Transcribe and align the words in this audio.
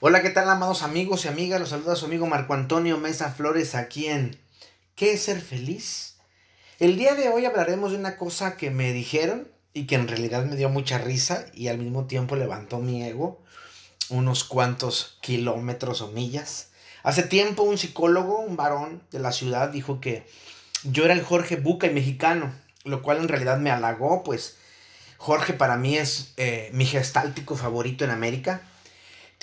Hola, 0.00 0.22
¿qué 0.22 0.30
tal, 0.30 0.50
amados 0.50 0.82
amigos 0.82 1.24
y 1.24 1.28
amigas? 1.28 1.60
Los 1.60 1.68
saluda 1.68 1.94
su 1.94 2.06
amigo 2.06 2.26
Marco 2.26 2.52
Antonio 2.52 2.98
Mesa 2.98 3.30
Flores 3.30 3.76
aquí 3.76 4.08
en 4.08 4.36
¿Qué 4.96 5.12
es 5.12 5.22
ser 5.22 5.40
feliz? 5.40 6.16
El 6.80 6.98
día 6.98 7.14
de 7.14 7.28
hoy 7.28 7.46
hablaremos 7.46 7.92
de 7.92 7.98
una 7.98 8.16
cosa 8.16 8.56
que 8.56 8.70
me 8.70 8.92
dijeron 8.92 9.46
y 9.72 9.86
que 9.86 9.94
en 9.94 10.08
realidad 10.08 10.44
me 10.46 10.56
dio 10.56 10.68
mucha 10.68 10.98
risa 10.98 11.46
y 11.54 11.68
al 11.68 11.78
mismo 11.78 12.06
tiempo 12.06 12.34
levantó 12.34 12.80
mi 12.80 13.04
ego 13.04 13.40
unos 14.10 14.42
cuantos 14.42 15.16
kilómetros 15.20 16.00
o 16.00 16.08
millas. 16.08 16.70
Hace 17.04 17.22
tiempo 17.22 17.62
un 17.62 17.78
psicólogo, 17.78 18.40
un 18.40 18.56
varón 18.56 19.00
de 19.12 19.20
la 19.20 19.30
ciudad, 19.30 19.68
dijo 19.68 20.00
que 20.00 20.26
yo 20.82 21.04
era 21.04 21.14
el 21.14 21.22
Jorge 21.22 21.54
Buca 21.54 21.86
y 21.86 21.94
mexicano, 21.94 22.52
lo 22.82 23.00
cual 23.00 23.18
en 23.18 23.28
realidad 23.28 23.58
me 23.58 23.70
halagó, 23.70 24.24
pues 24.24 24.56
Jorge 25.18 25.52
para 25.52 25.76
mí 25.76 25.96
es 25.96 26.34
eh, 26.36 26.68
mi 26.72 26.84
gestáltico 26.84 27.56
favorito 27.56 28.04
en 28.04 28.10
América 28.10 28.60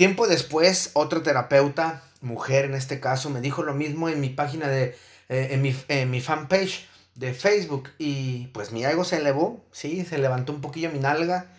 Tiempo 0.01 0.27
después, 0.27 0.89
otro 0.93 1.21
terapeuta, 1.21 2.01
mujer 2.21 2.65
en 2.65 2.73
este 2.73 2.99
caso, 2.99 3.29
me 3.29 3.39
dijo 3.39 3.61
lo 3.61 3.75
mismo 3.75 4.09
en 4.09 4.19
mi 4.19 4.29
página 4.29 4.67
de, 4.67 4.97
eh, 5.29 5.49
en, 5.51 5.61
mi, 5.61 5.75
en 5.89 6.09
mi 6.09 6.21
fanpage 6.21 6.87
de 7.13 7.35
Facebook 7.35 7.91
y 7.99 8.47
pues 8.47 8.71
mi 8.71 8.83
ego 8.83 9.03
se 9.03 9.17
elevó, 9.17 9.63
sí, 9.71 10.03
se 10.03 10.17
levantó 10.17 10.53
un 10.53 10.61
poquillo 10.61 10.89
mi 10.89 10.97
nalga. 10.97 11.51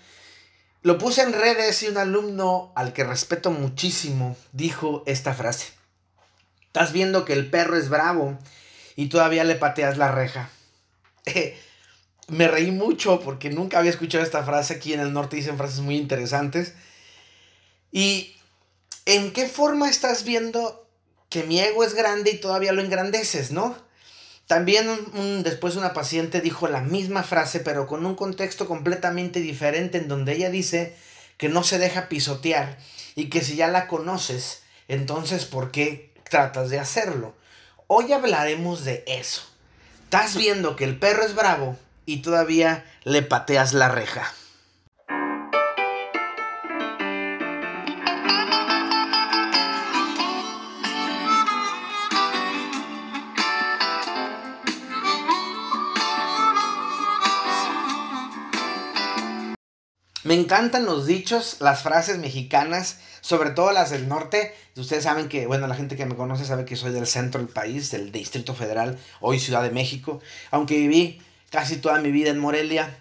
Lo 0.82 0.98
puse 0.98 1.22
en 1.22 1.34
redes 1.34 1.84
y 1.84 1.86
un 1.86 1.98
alumno 1.98 2.72
al 2.74 2.92
que 2.92 3.04
respeto 3.04 3.52
muchísimo 3.52 4.36
dijo 4.50 5.04
esta 5.06 5.34
frase. 5.34 5.68
Estás 6.62 6.92
viendo 6.92 7.24
que 7.24 7.34
el 7.34 7.48
perro 7.48 7.76
es 7.76 7.90
bravo 7.90 8.36
y 8.96 9.06
todavía 9.06 9.44
le 9.44 9.54
pateas 9.54 9.98
la 9.98 10.10
reja. 10.10 10.50
me 12.26 12.48
reí 12.48 12.72
mucho 12.72 13.20
porque 13.20 13.50
nunca 13.50 13.78
había 13.78 13.92
escuchado 13.92 14.24
esta 14.24 14.42
frase. 14.42 14.74
Aquí 14.74 14.94
en 14.94 14.98
el 14.98 15.12
norte 15.12 15.36
dicen 15.36 15.58
frases 15.58 15.78
muy 15.78 15.96
interesantes. 15.96 16.74
¿Y 17.92 18.34
en 19.06 19.32
qué 19.32 19.46
forma 19.46 19.88
estás 19.88 20.24
viendo 20.24 20.88
que 21.28 21.44
mi 21.44 21.60
ego 21.60 21.84
es 21.84 21.94
grande 21.94 22.32
y 22.32 22.40
todavía 22.40 22.72
lo 22.72 22.82
engrandeces, 22.82 23.52
no? 23.52 23.76
También 24.46 25.42
después 25.44 25.76
una 25.76 25.92
paciente 25.92 26.40
dijo 26.40 26.68
la 26.68 26.80
misma 26.80 27.22
frase, 27.22 27.60
pero 27.60 27.86
con 27.86 28.04
un 28.04 28.14
contexto 28.14 28.66
completamente 28.66 29.40
diferente, 29.40 29.98
en 29.98 30.08
donde 30.08 30.34
ella 30.34 30.50
dice 30.50 30.96
que 31.38 31.48
no 31.48 31.62
se 31.62 31.78
deja 31.78 32.08
pisotear 32.08 32.78
y 33.14 33.30
que 33.30 33.40
si 33.40 33.56
ya 33.56 33.68
la 33.68 33.88
conoces, 33.88 34.62
entonces 34.88 35.44
¿por 35.44 35.70
qué 35.70 36.12
tratas 36.28 36.70
de 36.70 36.78
hacerlo? 36.78 37.34
Hoy 37.86 38.12
hablaremos 38.12 38.84
de 38.84 39.04
eso. 39.06 39.42
Estás 40.04 40.36
viendo 40.36 40.76
que 40.76 40.84
el 40.84 40.98
perro 40.98 41.24
es 41.24 41.34
bravo 41.34 41.76
y 42.04 42.18
todavía 42.22 42.84
le 43.04 43.22
pateas 43.22 43.72
la 43.72 43.88
reja. 43.88 44.34
Me 60.32 60.40
encantan 60.40 60.86
los 60.86 61.04
dichos, 61.04 61.58
las 61.60 61.82
frases 61.82 62.16
mexicanas, 62.16 62.96
sobre 63.20 63.50
todo 63.50 63.70
las 63.70 63.90
del 63.90 64.08
norte. 64.08 64.54
Ustedes 64.74 65.04
saben 65.04 65.28
que, 65.28 65.46
bueno, 65.46 65.66
la 65.66 65.74
gente 65.74 65.94
que 65.94 66.06
me 66.06 66.16
conoce 66.16 66.46
sabe 66.46 66.64
que 66.64 66.74
soy 66.74 66.90
del 66.90 67.06
centro 67.06 67.38
del 67.38 67.50
país, 67.52 67.90
del 67.90 68.10
Distrito 68.12 68.54
Federal, 68.54 68.98
hoy 69.20 69.38
Ciudad 69.38 69.62
de 69.62 69.70
México. 69.70 70.22
Aunque 70.50 70.78
viví 70.78 71.20
casi 71.50 71.76
toda 71.76 72.00
mi 72.00 72.10
vida 72.10 72.30
en 72.30 72.38
Morelia, 72.38 72.96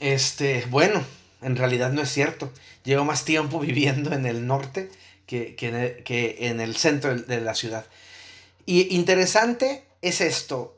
este, 0.00 0.66
bueno, 0.68 1.04
en 1.40 1.54
realidad 1.54 1.92
no 1.92 2.02
es 2.02 2.10
cierto. 2.10 2.50
Llevo 2.82 3.04
más 3.04 3.24
tiempo 3.24 3.60
viviendo 3.60 4.12
en 4.12 4.26
el 4.26 4.48
norte 4.48 4.90
que, 5.24 5.54
que 5.54 6.36
en 6.48 6.60
el 6.60 6.74
centro 6.74 7.14
de 7.14 7.40
la 7.42 7.54
ciudad. 7.54 7.86
Y 8.64 8.92
interesante 8.96 9.84
es 10.02 10.20
esto. 10.20 10.76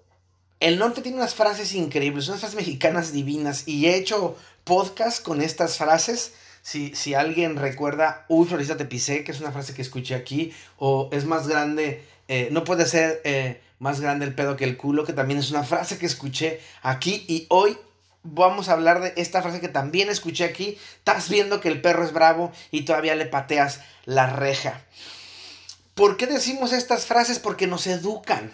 El 0.60 0.78
norte 0.78 1.00
tiene 1.00 1.16
unas 1.16 1.34
frases 1.34 1.72
increíbles, 1.72 2.28
unas 2.28 2.40
frases 2.40 2.56
mexicanas 2.56 3.10
divinas. 3.10 3.66
Y 3.66 3.86
he 3.86 3.96
hecho 3.96 4.36
podcast 4.68 5.22
con 5.22 5.40
estas 5.40 5.78
frases. 5.78 6.34
Si, 6.60 6.94
si 6.94 7.14
alguien 7.14 7.56
recuerda, 7.56 8.26
uy, 8.28 8.46
Florista 8.46 8.76
te 8.76 8.84
pisé, 8.84 9.24
que 9.24 9.32
es 9.32 9.40
una 9.40 9.50
frase 9.50 9.72
que 9.72 9.80
escuché 9.80 10.14
aquí, 10.14 10.52
o 10.76 11.08
es 11.10 11.24
más 11.24 11.48
grande, 11.48 12.04
eh, 12.28 12.50
no 12.52 12.64
puede 12.64 12.84
ser 12.84 13.22
eh, 13.24 13.62
más 13.78 14.02
grande 14.02 14.26
el 14.26 14.34
pedo 14.34 14.56
que 14.56 14.64
el 14.64 14.76
culo, 14.76 15.04
que 15.04 15.14
también 15.14 15.40
es 15.40 15.50
una 15.50 15.64
frase 15.64 15.98
que 15.98 16.04
escuché 16.04 16.60
aquí 16.82 17.24
y 17.28 17.46
hoy 17.48 17.78
vamos 18.22 18.68
a 18.68 18.74
hablar 18.74 19.00
de 19.00 19.14
esta 19.16 19.40
frase 19.40 19.60
que 19.60 19.68
también 19.68 20.10
escuché 20.10 20.44
aquí. 20.44 20.76
Estás 20.98 21.30
viendo 21.30 21.62
que 21.62 21.68
el 21.68 21.80
perro 21.80 22.04
es 22.04 22.12
bravo 22.12 22.52
y 22.70 22.82
todavía 22.82 23.14
le 23.14 23.24
pateas 23.24 23.80
la 24.04 24.26
reja. 24.26 24.82
¿Por 25.94 26.18
qué 26.18 26.26
decimos 26.26 26.74
estas 26.74 27.06
frases? 27.06 27.38
Porque 27.38 27.66
nos 27.66 27.86
educan. 27.86 28.52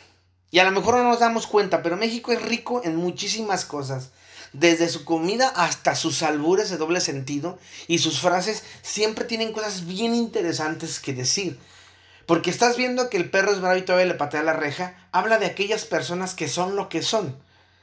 Y 0.54 0.60
a 0.60 0.65
lo 0.65 0.70
mejor 0.70 0.94
no 0.94 1.03
nos 1.03 1.19
damos 1.19 1.48
cuenta, 1.48 1.82
pero 1.82 1.97
México 1.97 2.31
es 2.31 2.41
rico 2.41 2.81
en 2.84 2.94
muchísimas 2.94 3.65
cosas 3.65 4.10
desde 4.53 4.88
su 4.88 5.04
comida 5.04 5.48
hasta 5.48 5.97
sus 5.97 6.22
albures 6.22 6.70
de 6.70 6.76
doble 6.76 7.00
sentido 7.00 7.59
y 7.88 7.98
sus 7.98 8.20
frases 8.20 8.62
siempre 8.81 9.25
tienen 9.25 9.53
cosas 9.53 9.84
bien 9.84 10.15
interesantes 10.15 11.00
que 11.00 11.12
decir. 11.12 11.59
Porque 12.26 12.50
estás 12.50 12.76
viendo 12.76 13.10
que 13.10 13.16
el 13.16 13.31
perro 13.31 13.50
es 13.50 13.60
bravo 13.60 13.78
y 13.78 13.82
todavía 13.82 14.06
le 14.06 14.15
patea 14.15 14.44
la 14.44 14.53
reja, 14.53 14.94
habla 15.10 15.38
de 15.38 15.47
aquellas 15.47 15.87
personas 15.87 16.34
que 16.34 16.47
son 16.47 16.76
lo 16.76 16.88
que 16.88 17.03
son, 17.03 17.36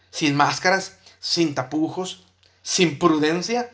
sin 0.10 0.34
máscaras, 0.38 0.96
sin 1.20 1.54
tapujos, 1.56 2.24
sin 2.64 2.98
prudencia, 2.98 3.70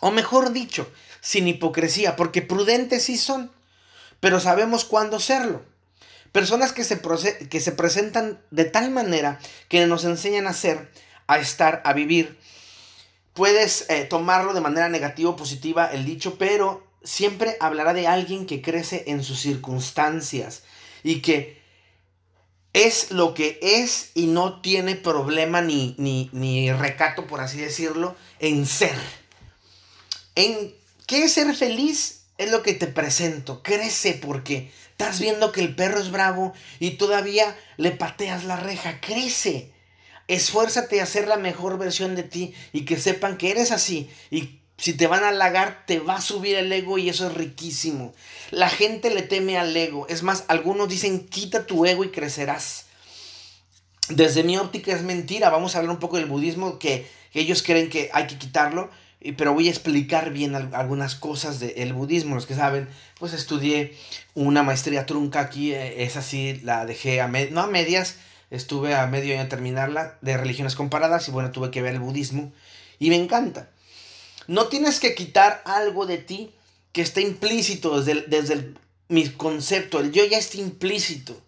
o 0.00 0.10
mejor 0.10 0.54
dicho, 0.54 0.90
sin 1.20 1.48
hipocresía, 1.48 2.16
porque 2.16 2.40
prudentes 2.40 3.02
sí 3.02 3.18
son, 3.18 3.52
pero 4.20 4.40
sabemos 4.40 4.86
cuándo 4.86 5.20
serlo. 5.20 5.70
Personas 6.32 6.72
que 6.72 6.82
se, 6.82 7.00
que 7.48 7.60
se 7.60 7.72
presentan 7.72 8.40
de 8.50 8.64
tal 8.64 8.90
manera 8.90 9.38
que 9.68 9.86
nos 9.86 10.04
enseñan 10.04 10.46
a 10.46 10.54
ser 10.54 10.90
a 11.26 11.38
estar, 11.38 11.82
a 11.84 11.92
vivir. 11.92 12.38
Puedes 13.34 13.88
eh, 13.88 14.04
tomarlo 14.04 14.52
de 14.52 14.60
manera 14.60 14.88
negativa 14.88 15.30
o 15.30 15.36
positiva 15.36 15.86
el 15.86 16.04
dicho, 16.04 16.36
pero 16.38 16.86
siempre 17.02 17.56
hablará 17.60 17.94
de 17.94 18.06
alguien 18.06 18.46
que 18.46 18.62
crece 18.62 19.04
en 19.06 19.24
sus 19.24 19.40
circunstancias 19.40 20.62
y 21.02 21.20
que 21.20 21.60
es 22.72 23.10
lo 23.10 23.34
que 23.34 23.58
es 23.62 24.10
y 24.14 24.26
no 24.26 24.60
tiene 24.60 24.94
problema 24.94 25.60
ni, 25.60 25.94
ni, 25.98 26.30
ni 26.32 26.72
recato, 26.72 27.26
por 27.26 27.40
así 27.40 27.58
decirlo, 27.58 28.14
en 28.38 28.66
ser. 28.66 28.96
¿En 30.34 30.74
qué 31.06 31.24
es 31.24 31.32
ser 31.32 31.54
feliz? 31.54 32.21
Es 32.38 32.50
lo 32.50 32.62
que 32.62 32.74
te 32.74 32.86
presento. 32.86 33.62
Crece 33.62 34.14
porque 34.14 34.70
estás 34.90 35.20
viendo 35.20 35.52
que 35.52 35.60
el 35.60 35.74
perro 35.74 36.00
es 36.00 36.10
bravo 36.10 36.52
y 36.78 36.92
todavía 36.92 37.56
le 37.76 37.90
pateas 37.92 38.44
la 38.44 38.56
reja. 38.56 39.00
Crece. 39.00 39.72
Esfuérzate 40.28 41.00
a 41.00 41.06
ser 41.06 41.28
la 41.28 41.36
mejor 41.36 41.78
versión 41.78 42.14
de 42.14 42.22
ti 42.22 42.54
y 42.72 42.84
que 42.84 42.98
sepan 42.98 43.36
que 43.36 43.50
eres 43.50 43.70
así. 43.70 44.10
Y 44.30 44.60
si 44.78 44.94
te 44.94 45.06
van 45.06 45.22
a 45.22 45.28
halagar, 45.28 45.84
te 45.86 46.00
va 46.00 46.16
a 46.16 46.20
subir 46.20 46.56
el 46.56 46.72
ego 46.72 46.98
y 46.98 47.08
eso 47.08 47.28
es 47.28 47.34
riquísimo. 47.34 48.14
La 48.50 48.68
gente 48.68 49.10
le 49.10 49.22
teme 49.22 49.58
al 49.58 49.76
ego. 49.76 50.06
Es 50.08 50.22
más, 50.22 50.44
algunos 50.48 50.88
dicen, 50.88 51.28
quita 51.28 51.66
tu 51.66 51.86
ego 51.86 52.02
y 52.04 52.10
crecerás. 52.10 52.86
Desde 54.08 54.42
mi 54.42 54.56
óptica 54.56 54.92
es 54.92 55.02
mentira. 55.02 55.50
Vamos 55.50 55.74
a 55.74 55.78
hablar 55.78 55.94
un 55.94 56.00
poco 56.00 56.16
del 56.16 56.26
budismo, 56.26 56.78
que, 56.78 57.06
ellos 57.34 57.62
creen 57.62 57.88
que 57.88 58.10
hay 58.12 58.26
que 58.26 58.38
quitarlo. 58.38 58.90
Pero 59.36 59.54
voy 59.54 59.68
a 59.68 59.70
explicar 59.70 60.32
bien 60.32 60.54
algunas 60.54 61.14
cosas 61.14 61.60
del 61.60 61.92
budismo. 61.92 62.34
Los 62.34 62.46
que 62.46 62.54
saben, 62.54 62.88
pues 63.18 63.32
estudié 63.32 63.96
una 64.34 64.62
maestría 64.62 65.06
trunca 65.06 65.40
aquí. 65.40 65.72
Eh, 65.72 66.02
es 66.02 66.16
así, 66.16 66.60
la 66.64 66.86
dejé 66.86 67.20
a 67.20 67.28
no 67.28 67.60
a 67.60 67.66
medias, 67.66 68.16
estuve 68.50 68.94
a 68.94 69.06
medio 69.06 69.38
año 69.38 69.48
terminarla, 69.48 70.18
de 70.20 70.36
religiones 70.36 70.74
comparadas, 70.74 71.28
y 71.28 71.30
bueno, 71.30 71.52
tuve 71.52 71.70
que 71.70 71.82
ver 71.82 71.94
el 71.94 72.00
budismo, 72.00 72.52
y 72.98 73.10
me 73.10 73.16
encanta. 73.16 73.70
No 74.46 74.66
tienes 74.66 75.00
que 75.00 75.14
quitar 75.14 75.62
algo 75.64 76.04
de 76.06 76.18
ti 76.18 76.52
que 76.92 77.00
está 77.00 77.20
implícito 77.20 78.00
desde, 78.00 78.22
desde 78.22 78.74
mi 79.08 79.28
concepto, 79.28 80.00
el 80.00 80.12
yo 80.12 80.24
ya 80.24 80.38
está 80.38 80.58
implícito. 80.58 81.40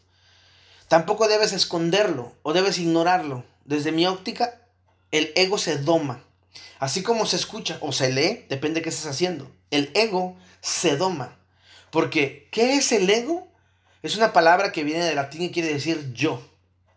Tampoco 0.89 1.29
debes 1.29 1.53
esconderlo 1.53 2.33
o 2.43 2.53
debes 2.53 2.79
ignorarlo. 2.79 3.45
Desde 3.65 3.93
mi 3.93 4.07
óptica, 4.07 4.61
el 5.11 5.33
ego 5.35 5.59
se 5.59 5.79
doma. 5.79 6.23
Así 6.79 7.03
como 7.03 7.27
se 7.27 7.37
escucha 7.37 7.79
o 7.81 7.93
se 7.93 8.13
lee, 8.13 8.47
depende 8.49 8.81
de 8.81 8.83
qué 8.83 8.89
estés 8.91 9.07
haciendo. 9.07 9.51
El 9.71 9.91
ego 9.95 10.37
se 10.61 10.97
doma. 10.97 11.39
Porque, 11.91 12.49
¿qué 12.51 12.75
es 12.75 12.93
el 12.93 13.09
ego? 13.09 13.49
Es 14.03 14.17
una 14.17 14.33
palabra 14.33 14.73
que 14.73 14.85
viene 14.85 15.05
del 15.05 15.17
latín 15.17 15.43
y 15.43 15.51
quiere 15.51 15.73
decir 15.73 16.13
yo. 16.13 16.43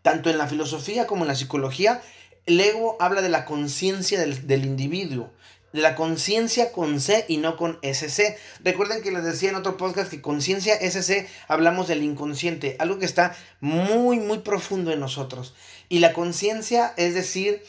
Tanto 0.02 0.28
en 0.28 0.38
la 0.38 0.46
filosofía 0.46 1.06
como 1.06 1.22
en 1.22 1.28
la 1.28 1.34
psicología, 1.34 2.02
el 2.46 2.60
ego 2.60 2.96
habla 3.00 3.22
de 3.22 3.28
la 3.28 3.44
conciencia 3.44 4.20
del, 4.20 4.64
individuo, 4.64 5.30
de 5.72 5.82
la 5.82 5.94
conciencia 5.94 6.72
con 6.72 7.00
C 7.00 7.24
y 7.28 7.36
no 7.36 7.56
con 7.56 7.78
SC. 7.82 8.36
Recuerden 8.64 9.02
que 9.02 9.10
les 9.10 9.24
decía 9.24 9.50
en 9.50 9.56
otro 9.56 9.76
podcast 9.76 10.10
que 10.10 10.20
conciencia 10.20 10.74
SC 10.74 11.28
hablamos 11.46 11.88
del 11.88 12.02
inconsciente, 12.02 12.76
algo 12.78 12.98
que 12.98 13.04
está 13.04 13.36
muy, 13.60 14.18
muy 14.18 14.38
profundo 14.38 14.92
en 14.92 15.00
nosotros. 15.00 15.54
Y 15.88 16.00
la 16.00 16.12
conciencia, 16.12 16.94
es 16.96 17.14
decir, 17.14 17.62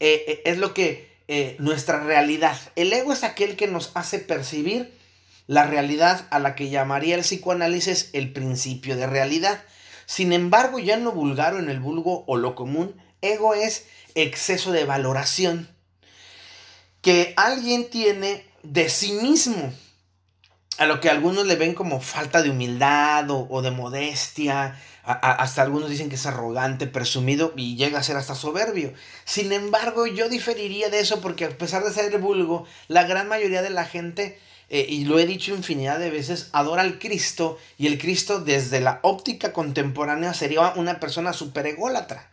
eh, 0.00 0.24
eh, 0.26 0.42
es 0.44 0.58
lo 0.58 0.74
que 0.74 1.07
eh, 1.28 1.56
nuestra 1.58 2.00
realidad. 2.00 2.58
El 2.74 2.92
ego 2.92 3.12
es 3.12 3.22
aquel 3.22 3.56
que 3.56 3.66
nos 3.66 3.92
hace 3.94 4.18
percibir 4.18 4.92
la 5.46 5.66
realidad 5.66 6.26
a 6.30 6.38
la 6.38 6.54
que 6.54 6.70
llamaría 6.70 7.14
el 7.14 7.20
psicoanálisis 7.20 8.10
el 8.12 8.32
principio 8.32 8.96
de 8.96 9.06
realidad. 9.06 9.62
Sin 10.06 10.32
embargo, 10.32 10.78
ya 10.78 10.94
en 10.94 11.04
lo 11.04 11.12
vulgar 11.12 11.54
o 11.54 11.58
en 11.58 11.68
el 11.68 11.80
vulgo 11.80 12.24
o 12.26 12.36
lo 12.36 12.54
común, 12.54 12.96
ego 13.20 13.54
es 13.54 13.86
exceso 14.14 14.72
de 14.72 14.84
valoración 14.84 15.68
que 17.02 17.34
alguien 17.36 17.88
tiene 17.90 18.44
de 18.62 18.88
sí 18.88 19.12
mismo, 19.12 19.72
a 20.78 20.86
lo 20.86 21.00
que 21.00 21.10
algunos 21.10 21.44
le 21.46 21.56
ven 21.56 21.74
como 21.74 22.00
falta 22.00 22.40
de 22.40 22.50
humildad 22.50 23.26
o, 23.30 23.62
de 23.62 23.72
modestia, 23.72 24.80
hasta 25.02 25.62
algunos 25.62 25.90
dicen 25.90 26.08
que 26.08 26.14
es 26.14 26.26
arrogante, 26.26 26.86
presumido 26.86 27.52
y 27.56 27.76
llega 27.76 27.98
a 27.98 28.02
ser 28.04 28.16
hasta 28.16 28.36
soberbio. 28.36 28.94
Sin 29.24 29.52
embargo, 29.52 30.06
yo 30.06 30.28
diferiría 30.28 30.88
de 30.88 31.00
eso 31.00 31.20
porque 31.20 31.46
a 31.46 31.50
pesar 31.50 31.82
de 31.82 31.92
ser 31.92 32.16
vulgo, 32.18 32.64
la 32.86 33.04
gran 33.04 33.26
mayoría 33.26 33.60
de 33.60 33.70
la 33.70 33.86
gente, 33.86 34.38
eh, 34.70 34.86
y 34.88 35.04
lo 35.04 35.18
he 35.18 35.26
dicho 35.26 35.52
infinidad 35.52 35.98
de 35.98 36.10
veces, 36.10 36.48
adora 36.52 36.82
al 36.82 37.00
Cristo 37.00 37.58
y 37.76 37.88
el 37.88 37.98
Cristo 37.98 38.38
desde 38.38 38.80
la 38.80 39.00
óptica 39.02 39.52
contemporánea 39.52 40.32
sería 40.32 40.74
una 40.76 41.00
persona 41.00 41.32
super 41.32 41.66
ególatra. 41.66 42.30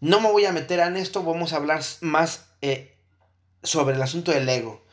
No 0.00 0.20
me 0.20 0.30
voy 0.30 0.44
a 0.44 0.52
meter 0.52 0.80
en 0.80 0.98
esto, 0.98 1.22
vamos 1.22 1.54
a 1.54 1.56
hablar 1.56 1.82
más 2.02 2.44
eh, 2.60 2.94
sobre 3.62 3.96
el 3.96 4.02
asunto 4.02 4.32
del 4.32 4.48
ego. 4.48 4.86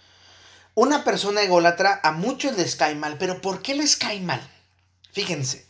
Una 0.76 1.06
persona 1.06 1.42
ególatra 1.42 2.02
a 2.04 2.12
muchos 2.12 2.58
les 2.58 2.76
cae 2.76 2.96
mal, 2.96 3.18
pero 3.18 3.40
¿por 3.40 3.62
qué 3.62 3.76
les 3.76 3.96
cae 3.96 4.20
mal? 4.20 4.42
Fíjense. 5.14 5.66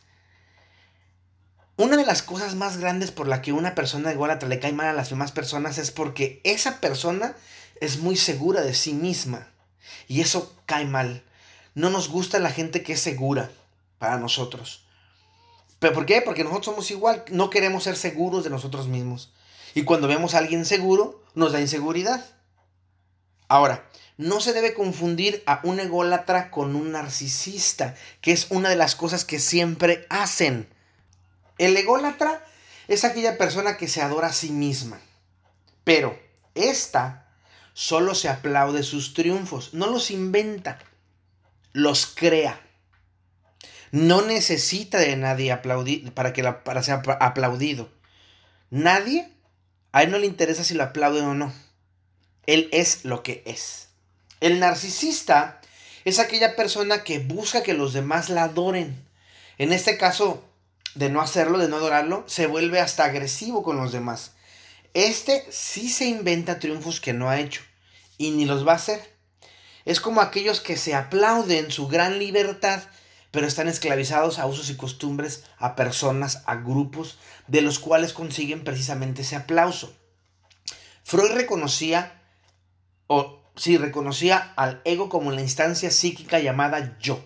Una 1.77 1.95
de 1.95 2.07
las 2.07 2.23
cosas 2.23 2.55
más 2.55 2.77
grandes 2.77 3.11
por 3.11 3.27
la 3.27 3.43
que 3.43 3.53
una 3.53 3.75
persona 3.75 4.11
ególatra 4.11 4.49
le 4.49 4.59
cae 4.59 4.73
mal 4.73 4.87
a 4.87 4.93
las 4.93 5.11
demás 5.11 5.31
personas 5.31 5.77
es 5.77 5.91
porque 5.91 6.41
esa 6.43 6.81
persona 6.81 7.35
es 7.79 7.99
muy 7.99 8.15
segura 8.15 8.61
de 8.61 8.73
sí 8.73 8.93
misma. 8.93 9.47
Y 10.07 10.21
eso 10.21 10.55
cae 10.65 10.85
mal. 10.85 11.23
No 11.75 11.91
nos 11.91 12.09
gusta 12.09 12.39
la 12.39 12.49
gente 12.49 12.81
que 12.81 12.93
es 12.93 12.99
segura 12.99 13.51
para 13.99 14.17
nosotros. 14.17 14.87
¿Pero 15.77 15.93
por 15.93 16.07
qué? 16.07 16.23
Porque 16.23 16.43
nosotros 16.43 16.65
somos 16.65 16.89
igual. 16.89 17.23
No 17.29 17.51
queremos 17.51 17.83
ser 17.83 17.95
seguros 17.95 18.43
de 18.43 18.49
nosotros 18.49 18.87
mismos. 18.87 19.33
Y 19.75 19.83
cuando 19.83 20.07
vemos 20.07 20.33
a 20.33 20.39
alguien 20.39 20.65
seguro, 20.65 21.23
nos 21.35 21.51
da 21.51 21.61
inseguridad. 21.61 22.25
Ahora, 23.47 23.87
no 24.17 24.39
se 24.39 24.53
debe 24.53 24.73
confundir 24.73 25.43
a 25.45 25.59
un 25.63 25.79
ególatra 25.79 26.49
con 26.49 26.75
un 26.75 26.93
narcisista, 26.93 27.95
que 28.21 28.31
es 28.31 28.47
una 28.49 28.69
de 28.69 28.75
las 28.75 28.95
cosas 28.95 29.25
que 29.25 29.39
siempre 29.39 30.05
hacen. 30.09 30.69
El 31.57 31.75
ególatra 31.75 32.43
es 32.87 33.03
aquella 33.03 33.37
persona 33.37 33.77
que 33.77 33.87
se 33.87 34.01
adora 34.01 34.27
a 34.27 34.33
sí 34.33 34.51
misma, 34.51 34.99
pero 35.83 36.17
esta 36.53 37.27
solo 37.73 38.15
se 38.15 38.29
aplaude 38.29 38.83
sus 38.83 39.13
triunfos, 39.13 39.73
no 39.73 39.87
los 39.87 40.11
inventa, 40.11 40.79
los 41.73 42.05
crea. 42.05 42.61
No 43.91 44.21
necesita 44.21 44.97
de 44.97 45.15
nadie 45.15 45.51
aplaudir 45.51 46.13
para 46.13 46.33
que 46.33 46.43
para 46.43 46.83
ser 46.83 47.01
aplaudido. 47.19 47.89
Nadie, 48.69 49.29
a 49.91 50.03
él 50.03 50.11
no 50.11 50.17
le 50.17 50.25
interesa 50.25 50.63
si 50.63 50.73
lo 50.73 50.83
aplauden 50.83 51.25
o 51.25 51.33
no. 51.33 51.53
Él 52.47 52.69
es 52.71 53.05
lo 53.05 53.23
que 53.23 53.43
es. 53.45 53.87
El 54.39 54.59
narcisista 54.59 55.61
es 56.03 56.19
aquella 56.19 56.55
persona 56.55 57.03
que 57.03 57.19
busca 57.19 57.63
que 57.63 57.73
los 57.73 57.93
demás 57.93 58.29
la 58.29 58.43
adoren. 58.43 59.03
En 59.57 59.73
este 59.73 59.97
caso, 59.97 60.43
de 60.93 61.09
no 61.09 61.21
hacerlo, 61.21 61.57
de 61.57 61.67
no 61.67 61.77
adorarlo, 61.77 62.23
se 62.27 62.47
vuelve 62.47 62.79
hasta 62.79 63.05
agresivo 63.05 63.63
con 63.63 63.77
los 63.77 63.91
demás. 63.91 64.31
Este 64.93 65.45
sí 65.49 65.89
se 65.89 66.05
inventa 66.05 66.59
triunfos 66.59 67.01
que 67.01 67.13
no 67.13 67.29
ha 67.29 67.39
hecho 67.39 67.61
y 68.17 68.31
ni 68.31 68.45
los 68.45 68.65
va 68.67 68.73
a 68.73 68.77
hacer. 68.77 69.15
Es 69.83 69.99
como 69.99 70.21
aquellos 70.21 70.61
que 70.61 70.77
se 70.77 70.95
aplauden 70.95 71.69
su 71.71 71.87
gran 71.87 72.17
libertad, 72.17 72.81
pero 73.31 73.47
están 73.47 73.67
esclavizados 73.67 74.39
a 74.39 74.45
usos 74.45 74.69
y 74.69 74.77
costumbres, 74.77 75.43
a 75.57 75.75
personas, 75.75 76.43
a 76.45 76.55
grupos, 76.55 77.17
de 77.47 77.61
los 77.61 77.79
cuales 77.79 78.13
consiguen 78.13 78.63
precisamente 78.63 79.23
ese 79.23 79.35
aplauso. 79.35 79.93
Freud 81.03 81.31
reconocía 81.33 82.21
o 83.07 83.41
sí, 83.55 83.77
reconocía 83.77 84.53
al 84.55 84.81
ego 84.85 85.09
como 85.09 85.31
la 85.31 85.41
instancia 85.41 85.91
psíquica 85.91 86.39
llamada 86.39 86.97
yo, 86.99 87.23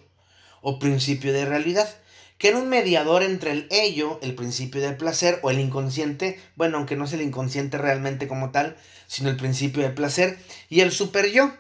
o 0.62 0.80
principio 0.80 1.34
de 1.34 1.46
realidad, 1.46 1.90
que 2.38 2.50
era 2.50 2.58
un 2.58 2.70
mediador 2.70 3.24
entre 3.24 3.52
el 3.52 3.68
ello, 3.70 4.20
el 4.22 4.34
principio 4.34 4.82
del 4.82 4.96
placer, 4.96 5.40
o 5.44 5.50
el 5.50 5.60
inconsciente, 5.60 6.40
bueno, 6.56 6.78
aunque 6.78 6.96
no 6.96 7.06
es 7.06 7.14
el 7.14 7.22
inconsciente 7.22 7.78
realmente 7.78 8.28
como 8.28 8.52
tal, 8.52 8.78
sino 9.08 9.30
el 9.30 9.38
principio 9.38 9.84
del 9.84 9.94
placer, 9.94 10.40
y 10.70 10.80
el 10.80 10.92
super 10.92 11.30
yo, 11.32 11.52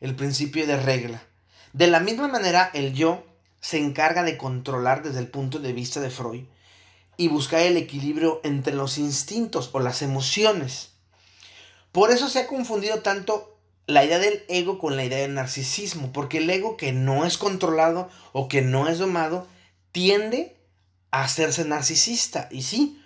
el 0.00 0.16
principio 0.16 0.66
de 0.66 0.76
regla. 0.76 1.22
De 1.72 1.86
la 1.86 2.00
misma 2.00 2.28
manera, 2.28 2.70
el 2.74 2.94
yo 2.94 3.24
se 3.60 3.78
encarga 3.78 4.22
de 4.22 4.36
controlar 4.36 5.02
desde 5.02 5.20
el 5.20 5.28
punto 5.28 5.58
de 5.58 5.72
vista 5.72 6.00
de 6.00 6.10
Freud 6.10 6.44
y 7.16 7.28
buscar 7.28 7.60
el 7.60 7.76
equilibrio 7.76 8.40
entre 8.44 8.74
los 8.74 8.98
instintos 8.98 9.70
o 9.72 9.80
las 9.80 10.02
emociones. 10.02 10.90
Por 11.92 12.10
eso 12.10 12.28
se 12.28 12.40
ha 12.40 12.46
confundido 12.46 13.00
tanto 13.00 13.53
la 13.86 14.04
idea 14.04 14.18
del 14.18 14.42
ego 14.48 14.78
con 14.78 14.96
la 14.96 15.04
idea 15.04 15.18
del 15.18 15.34
narcisismo, 15.34 16.12
porque 16.12 16.38
el 16.38 16.48
ego 16.48 16.76
que 16.76 16.92
no 16.92 17.26
es 17.26 17.36
controlado 17.38 18.08
o 18.32 18.48
que 18.48 18.62
no 18.62 18.88
es 18.88 18.98
domado 18.98 19.46
tiende 19.92 20.56
a 21.10 21.24
hacerse 21.24 21.64
narcisista. 21.64 22.48
Y 22.50 22.62
sí, 22.62 23.02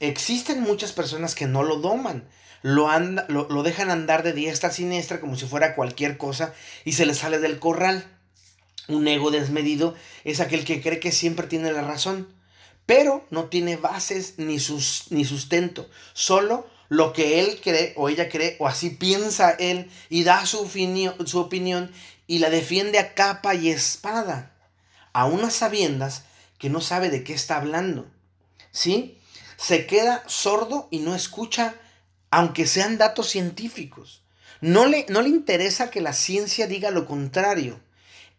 existen 0.00 0.62
muchas 0.62 0.92
personas 0.92 1.34
que 1.34 1.46
no 1.46 1.62
lo 1.62 1.76
doman, 1.76 2.28
lo, 2.62 2.88
lo, 3.28 3.62
dejan 3.62 3.90
andar 3.90 4.22
de 4.22 4.32
diestra 4.32 4.68
a 4.68 4.72
siniestra 4.72 5.20
como 5.20 5.36
si 5.36 5.46
fuera 5.46 5.74
cualquier 5.74 6.16
cosa 6.16 6.54
y 6.84 6.92
se 6.92 7.06
le 7.06 7.14
sale 7.14 7.38
del 7.38 7.58
corral. 7.58 8.04
Un 8.88 9.06
ego 9.08 9.30
desmedido 9.30 9.94
es 10.24 10.40
aquel 10.40 10.64
que 10.64 10.80
cree 10.80 11.00
que 11.00 11.12
siempre 11.12 11.46
tiene 11.46 11.72
la 11.72 11.82
razón, 11.82 12.28
pero 12.86 13.26
no 13.30 13.44
tiene 13.44 13.76
bases 13.76 14.34
ni, 14.38 14.58
sus, 14.58 15.06
ni 15.10 15.24
sustento, 15.24 15.88
solo 16.14 16.66
lo 16.92 17.14
que 17.14 17.40
él 17.40 17.58
cree 17.64 17.94
o 17.96 18.10
ella 18.10 18.28
cree 18.28 18.56
o 18.58 18.68
así 18.68 18.90
piensa 18.90 19.52
él 19.52 19.90
y 20.10 20.24
da 20.24 20.44
su, 20.44 20.68
su 21.24 21.38
opinión 21.38 21.90
y 22.26 22.38
la 22.38 22.50
defiende 22.50 22.98
a 22.98 23.14
capa 23.14 23.54
y 23.54 23.70
espada, 23.70 24.54
a 25.14 25.24
unas 25.24 25.54
sabiendas 25.54 26.24
que 26.58 26.68
no 26.68 26.82
sabe 26.82 27.08
de 27.08 27.24
qué 27.24 27.32
está 27.32 27.56
hablando. 27.56 28.10
¿Sí? 28.72 29.18
Se 29.56 29.86
queda 29.86 30.22
sordo 30.26 30.88
y 30.90 30.98
no 30.98 31.14
escucha, 31.14 31.76
aunque 32.30 32.66
sean 32.66 32.98
datos 32.98 33.30
científicos. 33.30 34.22
No 34.60 34.84
le, 34.84 35.06
no 35.08 35.22
le 35.22 35.30
interesa 35.30 35.90
que 35.90 36.02
la 36.02 36.12
ciencia 36.12 36.66
diga 36.66 36.90
lo 36.90 37.06
contrario. 37.06 37.80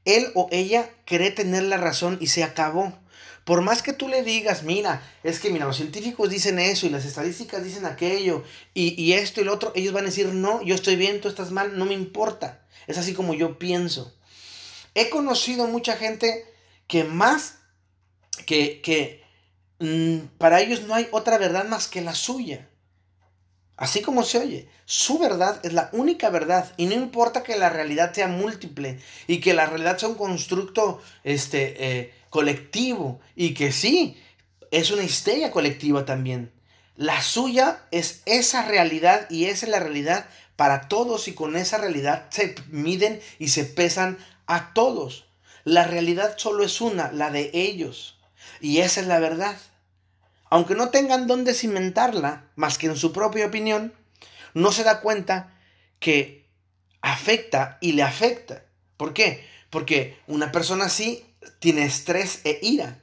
Él 0.05 0.31
o 0.35 0.47
ella 0.51 0.91
cree 1.05 1.31
tener 1.31 1.63
la 1.63 1.77
razón 1.77 2.19
y 2.21 2.27
se 2.27 2.43
acabó. 2.43 2.93
Por 3.43 3.61
más 3.61 3.81
que 3.81 3.91
tú 3.91 4.07
le 4.07 4.23
digas, 4.23 4.63
mira, 4.63 5.01
es 5.23 5.39
que 5.39 5.49
mira, 5.49 5.65
los 5.65 5.75
científicos 5.75 6.29
dicen 6.29 6.59
eso 6.59 6.85
y 6.85 6.89
las 6.89 7.03
estadísticas 7.03 7.63
dicen 7.63 7.85
aquello 7.85 8.43
y, 8.73 9.13
esto 9.13 9.41
y 9.41 9.43
lo 9.43 9.53
otro, 9.53 9.73
ellos 9.75 9.93
van 9.93 10.05
a 10.05 10.09
decir, 10.09 10.27
no, 10.27 10.61
yo 10.61 10.75
estoy 10.75 10.95
bien, 10.95 11.19
tú 11.19 11.27
estás 11.27 11.51
mal, 11.51 11.77
no 11.77 11.85
me 11.85 11.93
importa. 11.93 12.65
Es 12.87 12.97
así 12.97 13.13
como 13.13 13.33
yo 13.33 13.59
pienso. 13.59 14.15
He 14.95 15.09
conocido 15.09 15.67
mucha 15.67 15.97
gente 15.97 16.45
que 16.87 17.03
más 17.03 17.55
que, 18.45 18.81
que 18.81 19.23
mm, 19.79 20.37
para 20.37 20.61
ellos 20.61 20.83
no 20.83 20.95
hay 20.95 21.07
otra 21.11 21.37
verdad 21.37 21.65
más 21.65 21.87
que 21.87 22.01
la 22.01 22.15
suya. 22.15 22.69
Así 23.75 24.01
como 24.01 24.23
se 24.23 24.37
oye, 24.37 24.69
su 24.85 25.17
verdad 25.17 25.59
es 25.63 25.73
la 25.73 25.89
única 25.93 26.29
verdad 26.29 26.71
y 26.77 26.85
no 26.85 26.93
importa 26.93 27.41
que 27.41 27.57
la 27.57 27.69
realidad 27.69 28.13
sea 28.13 28.27
múltiple 28.27 28.99
y 29.25 29.39
que 29.41 29.55
la 29.55 29.65
realidad 29.65 29.97
sea 29.97 30.09
un 30.09 30.15
constructo 30.15 31.01
este, 31.23 31.75
eh, 31.79 32.13
colectivo 32.33 33.21
y 33.35 33.53
que 33.53 33.71
sí, 33.71 34.19
es 34.71 34.89
una 34.89 35.03
histeria 35.03 35.51
colectiva 35.51 36.03
también. 36.03 36.51
La 36.95 37.21
suya 37.21 37.83
es 37.91 38.23
esa 38.25 38.65
realidad 38.65 39.29
y 39.29 39.45
esa 39.45 39.67
es 39.67 39.71
la 39.71 39.79
realidad 39.79 40.25
para 40.55 40.87
todos 40.87 41.27
y 41.27 41.35
con 41.35 41.55
esa 41.55 41.77
realidad 41.77 42.25
se 42.31 42.55
miden 42.71 43.21
y 43.37 43.49
se 43.49 43.65
pesan 43.65 44.17
a 44.47 44.73
todos. 44.73 45.27
La 45.63 45.83
realidad 45.83 46.33
solo 46.37 46.63
es 46.63 46.81
una, 46.81 47.11
la 47.11 47.29
de 47.29 47.51
ellos. 47.53 48.17
Y 48.61 48.79
esa 48.79 49.01
es 49.01 49.05
la 49.05 49.19
verdad. 49.19 49.55
Aunque 50.49 50.73
no 50.73 50.89
tengan 50.89 51.27
dónde 51.27 51.53
cimentarla, 51.53 52.45
más 52.55 52.79
que 52.79 52.87
en 52.87 52.97
su 52.97 53.13
propia 53.13 53.45
opinión, 53.45 53.93
no 54.55 54.71
se 54.71 54.83
da 54.83 55.01
cuenta 55.01 55.53
que 55.99 56.47
afecta 56.99 57.77
y 57.79 57.91
le 57.91 58.01
afecta. 58.01 58.63
¿Por 58.97 59.13
qué? 59.13 59.47
Porque 59.69 60.17
una 60.25 60.51
persona 60.51 60.85
así 60.85 61.23
tiene 61.59 61.85
estrés 61.85 62.41
e 62.43 62.59
ira. 62.61 62.99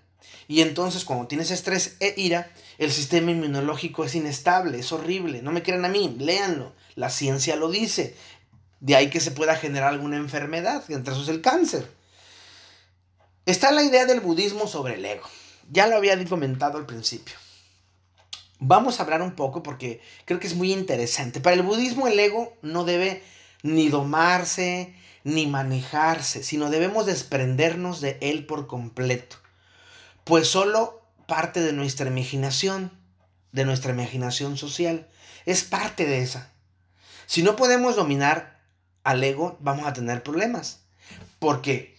Y 0.48 0.62
entonces 0.62 1.04
cuando 1.04 1.28
tienes 1.28 1.50
estrés 1.50 1.96
e 2.00 2.14
ira, 2.16 2.50
el 2.78 2.90
sistema 2.90 3.30
inmunológico 3.30 4.04
es 4.04 4.14
inestable, 4.14 4.78
es 4.78 4.90
horrible. 4.90 5.42
No 5.42 5.52
me 5.52 5.62
crean 5.62 5.84
a 5.84 5.88
mí, 5.88 6.16
léanlo. 6.18 6.72
La 6.96 7.10
ciencia 7.10 7.56
lo 7.56 7.70
dice. 7.70 8.16
De 8.80 8.96
ahí 8.96 9.10
que 9.10 9.20
se 9.20 9.30
pueda 9.30 9.54
generar 9.54 9.90
alguna 9.90 10.16
enfermedad, 10.16 10.82
entre 10.88 11.12
esos 11.12 11.28
el 11.28 11.40
cáncer. 11.40 11.86
Está 13.46 13.70
la 13.72 13.82
idea 13.82 14.06
del 14.06 14.20
budismo 14.20 14.66
sobre 14.66 14.94
el 14.94 15.04
ego. 15.04 15.28
Ya 15.70 15.86
lo 15.86 15.96
había 15.96 16.22
comentado 16.26 16.78
al 16.78 16.86
principio. 16.86 17.36
Vamos 18.58 18.98
a 18.98 19.04
hablar 19.04 19.22
un 19.22 19.32
poco 19.32 19.62
porque 19.62 20.00
creo 20.24 20.38
que 20.38 20.46
es 20.46 20.54
muy 20.54 20.72
interesante. 20.72 21.40
Para 21.40 21.56
el 21.56 21.62
budismo 21.62 22.08
el 22.08 22.18
ego 22.18 22.56
no 22.62 22.84
debe 22.84 23.22
ni 23.62 23.88
domarse, 23.88 24.94
ni 25.24 25.46
manejarse, 25.46 26.42
sino 26.42 26.70
debemos 26.70 27.06
desprendernos 27.06 28.00
de 28.00 28.18
él 28.20 28.46
por 28.46 28.66
completo, 28.66 29.36
pues 30.24 30.48
solo 30.48 31.02
parte 31.26 31.60
de 31.60 31.72
nuestra 31.72 32.08
imaginación, 32.08 32.92
de 33.52 33.64
nuestra 33.64 33.92
imaginación 33.92 34.56
social, 34.56 35.08
es 35.46 35.62
parte 35.64 36.06
de 36.06 36.22
esa. 36.22 36.50
Si 37.26 37.42
no 37.42 37.56
podemos 37.56 37.96
dominar 37.96 38.60
al 39.04 39.22
ego, 39.22 39.56
vamos 39.60 39.86
a 39.86 39.92
tener 39.92 40.22
problemas, 40.22 40.80
porque 41.38 41.96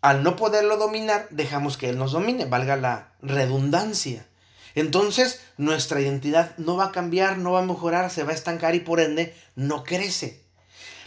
al 0.00 0.22
no 0.22 0.36
poderlo 0.36 0.76
dominar, 0.76 1.28
dejamos 1.30 1.76
que 1.76 1.88
él 1.88 1.98
nos 1.98 2.12
domine, 2.12 2.44
valga 2.44 2.76
la 2.76 3.12
redundancia. 3.22 4.26
Entonces, 4.74 5.40
nuestra 5.56 6.00
identidad 6.00 6.56
no 6.56 6.76
va 6.76 6.86
a 6.86 6.92
cambiar, 6.92 7.38
no 7.38 7.52
va 7.52 7.60
a 7.60 7.66
mejorar, 7.66 8.10
se 8.10 8.22
va 8.22 8.30
a 8.30 8.34
estancar 8.34 8.74
y 8.74 8.80
por 8.80 9.00
ende 9.00 9.34
no 9.56 9.82
crece. 9.82 10.44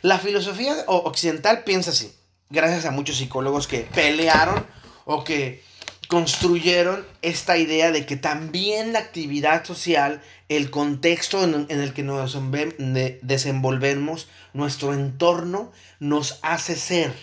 La 0.01 0.17
filosofía 0.17 0.75
occidental 0.88 1.63
piensa 1.63 1.91
así, 1.91 2.12
gracias 2.50 2.86
a 2.86 2.91
muchos 2.91 3.17
psicólogos 3.17 3.67
que 3.67 3.81
pelearon 3.81 4.65
o 5.05 5.24
que 5.24 5.63
construyeron 6.08 7.08
esta 7.22 7.58
idea 7.58 7.91
de 7.91 8.05
que 8.05 8.17
también 8.17 8.93
la 8.93 9.00
actividad 9.00 9.63
social, 9.63 10.22
el 10.50 10.70
contexto 10.70 11.43
en, 11.43 11.67
el 11.70 11.93
que 11.93 12.03
nos 12.03 12.36
desenvolvemos, 13.22 14.27
nuestro 14.53 14.93
entorno, 14.93 15.72
nos 16.00 16.39
hace 16.41 16.75
ser. 16.75 17.13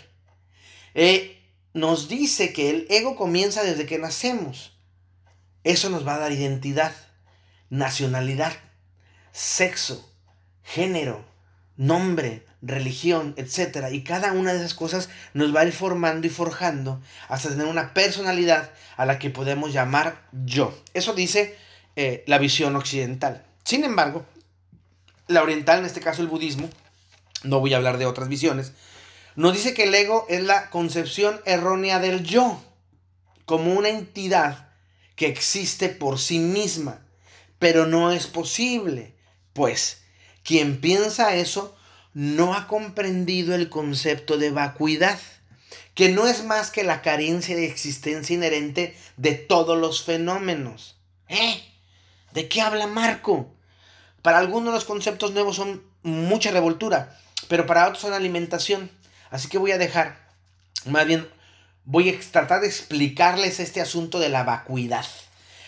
Eh, 0.94 1.38
nos 1.74 2.08
dice 2.08 2.52
que 2.54 2.70
el 2.70 2.86
ego 2.88 3.14
comienza 3.14 3.62
desde 3.62 3.86
que 3.86 3.98
nacemos. 3.98 4.72
Eso 5.64 5.90
nos 5.90 6.06
va 6.06 6.14
a 6.14 6.20
dar 6.20 6.32
identidad, 6.32 6.94
nacionalidad, 7.68 8.52
sexo, 9.32 10.10
género, 10.62 11.24
nombre, 11.76 12.47
religión, 12.62 13.34
etc. 13.36 13.86
Y 13.92 14.02
cada 14.02 14.32
una 14.32 14.52
de 14.52 14.58
esas 14.58 14.74
cosas 14.74 15.08
nos 15.34 15.54
va 15.54 15.60
a 15.60 15.66
ir 15.66 15.72
formando 15.72 16.26
y 16.26 16.30
forjando 16.30 17.00
hasta 17.28 17.50
tener 17.50 17.66
una 17.66 17.94
personalidad 17.94 18.70
a 18.96 19.06
la 19.06 19.18
que 19.18 19.30
podemos 19.30 19.72
llamar 19.72 20.22
yo. 20.44 20.76
Eso 20.94 21.14
dice 21.14 21.56
eh, 21.96 22.24
la 22.26 22.38
visión 22.38 22.74
occidental. 22.76 23.44
Sin 23.64 23.84
embargo, 23.84 24.26
la 25.28 25.42
oriental, 25.42 25.80
en 25.80 25.86
este 25.86 26.00
caso 26.00 26.22
el 26.22 26.28
budismo, 26.28 26.68
no 27.44 27.60
voy 27.60 27.74
a 27.74 27.76
hablar 27.76 27.98
de 27.98 28.06
otras 28.06 28.28
visiones, 28.28 28.72
nos 29.36 29.52
dice 29.52 29.72
que 29.72 29.84
el 29.84 29.94
ego 29.94 30.26
es 30.28 30.42
la 30.42 30.68
concepción 30.70 31.40
errónea 31.44 32.00
del 32.00 32.24
yo, 32.24 32.60
como 33.44 33.72
una 33.72 33.88
entidad 33.88 34.70
que 35.14 35.26
existe 35.26 35.88
por 35.88 36.18
sí 36.18 36.38
misma, 36.38 37.06
pero 37.58 37.86
no 37.86 38.10
es 38.10 38.26
posible, 38.26 39.14
pues 39.52 40.02
quien 40.42 40.80
piensa 40.80 41.34
eso 41.36 41.77
no 42.18 42.54
ha 42.54 42.66
comprendido 42.66 43.54
el 43.54 43.68
concepto 43.68 44.38
de 44.38 44.50
vacuidad, 44.50 45.20
que 45.94 46.08
no 46.08 46.26
es 46.26 46.42
más 46.42 46.72
que 46.72 46.82
la 46.82 47.00
carencia 47.00 47.54
de 47.54 47.66
existencia 47.66 48.34
inherente 48.34 48.96
de 49.16 49.34
todos 49.34 49.78
los 49.78 50.02
fenómenos. 50.02 50.96
¿Eh? 51.28 51.62
¿De 52.32 52.48
qué 52.48 52.60
habla 52.60 52.88
Marco? 52.88 53.54
Para 54.20 54.38
algunos 54.38 54.74
los 54.74 54.84
conceptos 54.84 55.30
nuevos 55.30 55.54
son 55.54 55.84
mucha 56.02 56.50
revoltura, 56.50 57.16
pero 57.46 57.66
para 57.66 57.84
otros 57.86 58.00
son 58.00 58.12
alimentación. 58.12 58.90
Así 59.30 59.48
que 59.48 59.58
voy 59.58 59.70
a 59.70 59.78
dejar, 59.78 60.18
más 60.86 61.06
bien, 61.06 61.28
voy 61.84 62.10
a 62.10 62.20
tratar 62.32 62.62
de 62.62 62.66
explicarles 62.66 63.60
este 63.60 63.80
asunto 63.80 64.18
de 64.18 64.28
la 64.28 64.42
vacuidad. 64.42 65.06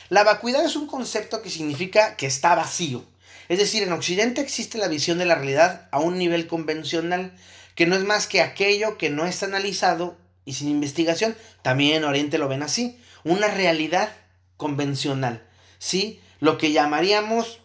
La 0.08 0.24
vacuidad 0.24 0.64
es 0.64 0.74
un 0.74 0.88
concepto 0.88 1.42
que 1.42 1.50
significa 1.50 2.16
que 2.16 2.26
está 2.26 2.56
vacío, 2.56 3.04
es 3.50 3.58
decir, 3.58 3.82
en 3.82 3.90
Occidente 3.90 4.40
existe 4.40 4.78
la 4.78 4.86
visión 4.86 5.18
de 5.18 5.26
la 5.26 5.34
realidad 5.34 5.88
a 5.90 5.98
un 5.98 6.18
nivel 6.18 6.46
convencional, 6.46 7.32
que 7.74 7.84
no 7.84 7.96
es 7.96 8.04
más 8.04 8.28
que 8.28 8.42
aquello 8.42 8.96
que 8.96 9.10
no 9.10 9.26
está 9.26 9.46
analizado 9.46 10.16
y 10.44 10.52
sin 10.52 10.68
investigación. 10.68 11.36
También 11.60 11.96
en 11.96 12.04
Oriente 12.04 12.38
lo 12.38 12.46
ven 12.46 12.62
así, 12.62 12.96
una 13.24 13.48
realidad 13.48 14.12
convencional, 14.56 15.42
¿sí? 15.80 16.20
Lo 16.38 16.58
que 16.58 16.70
llamaríamos 16.70 17.58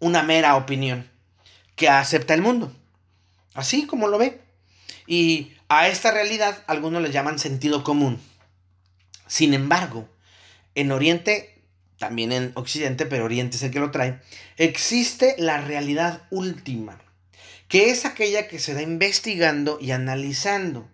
una 0.00 0.24
mera 0.24 0.56
opinión 0.56 1.08
que 1.76 1.88
acepta 1.88 2.34
el 2.34 2.42
mundo. 2.42 2.74
Así 3.54 3.86
como 3.86 4.08
lo 4.08 4.18
ve. 4.18 4.40
Y 5.06 5.52
a 5.68 5.86
esta 5.86 6.10
realidad 6.10 6.64
algunos 6.66 7.02
le 7.02 7.12
llaman 7.12 7.38
sentido 7.38 7.84
común. 7.84 8.20
Sin 9.28 9.54
embargo, 9.54 10.08
en 10.74 10.90
Oriente 10.90 11.59
también 12.00 12.32
en 12.32 12.52
Occidente, 12.54 13.04
pero 13.04 13.26
Oriente 13.26 13.58
es 13.58 13.62
el 13.62 13.70
que 13.70 13.78
lo 13.78 13.90
trae, 13.90 14.18
existe 14.56 15.34
la 15.36 15.60
realidad 15.60 16.22
última, 16.30 16.98
que 17.68 17.90
es 17.90 18.06
aquella 18.06 18.48
que 18.48 18.58
se 18.58 18.72
da 18.72 18.80
investigando 18.80 19.76
y 19.78 19.90
analizando, 19.90 20.88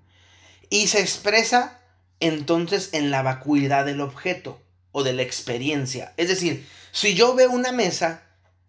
y 0.68 0.88
se 0.88 1.00
expresa 1.00 1.80
entonces 2.18 2.90
en 2.92 3.12
la 3.12 3.22
vacuidad 3.22 3.84
del 3.84 4.00
objeto 4.00 4.60
o 4.90 5.04
de 5.04 5.12
la 5.12 5.22
experiencia. 5.22 6.12
Es 6.16 6.26
decir, 6.26 6.66
si 6.90 7.14
yo 7.14 7.36
veo 7.36 7.52
una 7.52 7.70
mesa, 7.70 8.24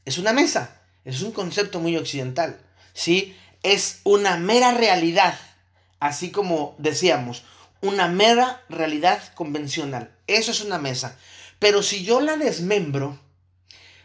es 0.06 0.20
una 0.20 0.32
mesa, 0.32 0.80
es 1.06 1.24
un 1.24 1.32
concepto 1.32 1.80
muy 1.80 1.98
occidental, 1.98 2.60
¿sí? 2.94 3.36
Es 3.64 4.02
una 4.04 4.38
mera 4.38 4.76
realidad, 4.76 5.40
así 6.00 6.30
como 6.30 6.76
decíamos, 6.78 7.46
una 7.82 8.08
mera 8.08 8.62
realidad 8.70 9.34
convencional. 9.34 10.12
Eso 10.28 10.52
es 10.52 10.62
una 10.62 10.78
mesa. 10.78 11.18
Pero 11.60 11.82
si 11.84 12.04
yo 12.04 12.22
la 12.22 12.38
desmembro, 12.38 13.20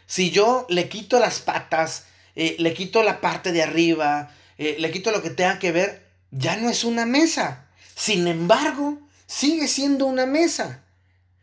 si 0.05 0.31
yo 0.31 0.65
le 0.69 0.89
quito 0.89 1.19
las 1.19 1.39
patas, 1.39 2.05
eh, 2.35 2.55
le 2.59 2.73
quito 2.73 3.03
la 3.03 3.21
parte 3.21 3.51
de 3.51 3.63
arriba, 3.63 4.33
eh, 4.57 4.75
le 4.79 4.91
quito 4.91 5.11
lo 5.11 5.21
que 5.21 5.29
tenga 5.29 5.59
que 5.59 5.71
ver, 5.71 6.07
ya 6.31 6.55
no 6.57 6.69
es 6.69 6.83
una 6.83 7.05
mesa. 7.05 7.67
Sin 7.95 8.27
embargo, 8.27 8.99
sigue 9.27 9.67
siendo 9.67 10.05
una 10.05 10.25
mesa. 10.25 10.83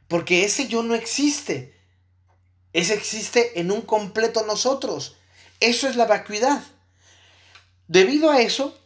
Porque 0.08 0.44
ese 0.44 0.66
yo 0.66 0.82
no 0.82 0.94
existe. 0.94 1.74
Ese 2.72 2.94
existe 2.94 3.60
en 3.60 3.70
un 3.70 3.82
completo 3.82 4.44
nosotros. 4.44 5.16
Eso 5.60 5.88
es 5.88 5.96
la 5.96 6.06
vacuidad. 6.06 6.62
Debido 7.86 8.30
a 8.30 8.40
eso, 8.40 8.78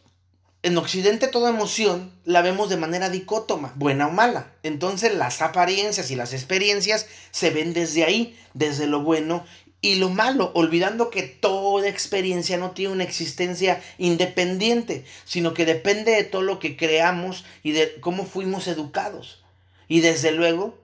en 0.65 0.75
Occidente 0.79 1.27
toda 1.27 1.51
emoción 1.51 2.11
la 2.23 2.41
vemos 2.41 2.69
de 2.69 2.77
manera 2.77 3.11
dicótoma, 3.11 3.71
buena 3.75 4.07
o 4.07 4.11
mala. 4.11 4.51
Entonces 4.63 5.13
las 5.13 5.43
apariencias 5.43 6.09
y 6.09 6.15
las 6.15 6.33
experiencias 6.33 7.05
se 7.29 7.51
ven 7.51 7.71
desde 7.73 8.03
ahí, 8.03 8.35
desde 8.55 8.87
lo 8.87 9.03
bueno 9.03 9.45
y 9.81 9.95
lo 9.95 10.09
malo, 10.09 10.49
olvidando 10.55 11.11
que 11.11 11.21
toda 11.21 11.87
experiencia 11.87 12.57
no 12.57 12.71
tiene 12.71 12.93
una 12.93 13.03
existencia 13.03 13.79
independiente, 13.99 15.05
sino 15.23 15.53
que 15.53 15.67
depende 15.67 16.13
de 16.13 16.23
todo 16.23 16.41
lo 16.41 16.57
que 16.57 16.75
creamos 16.75 17.45
y 17.61 17.73
de 17.73 17.99
cómo 18.01 18.25
fuimos 18.25 18.67
educados. 18.67 19.43
Y 19.87 19.99
desde 19.99 20.31
luego, 20.31 20.79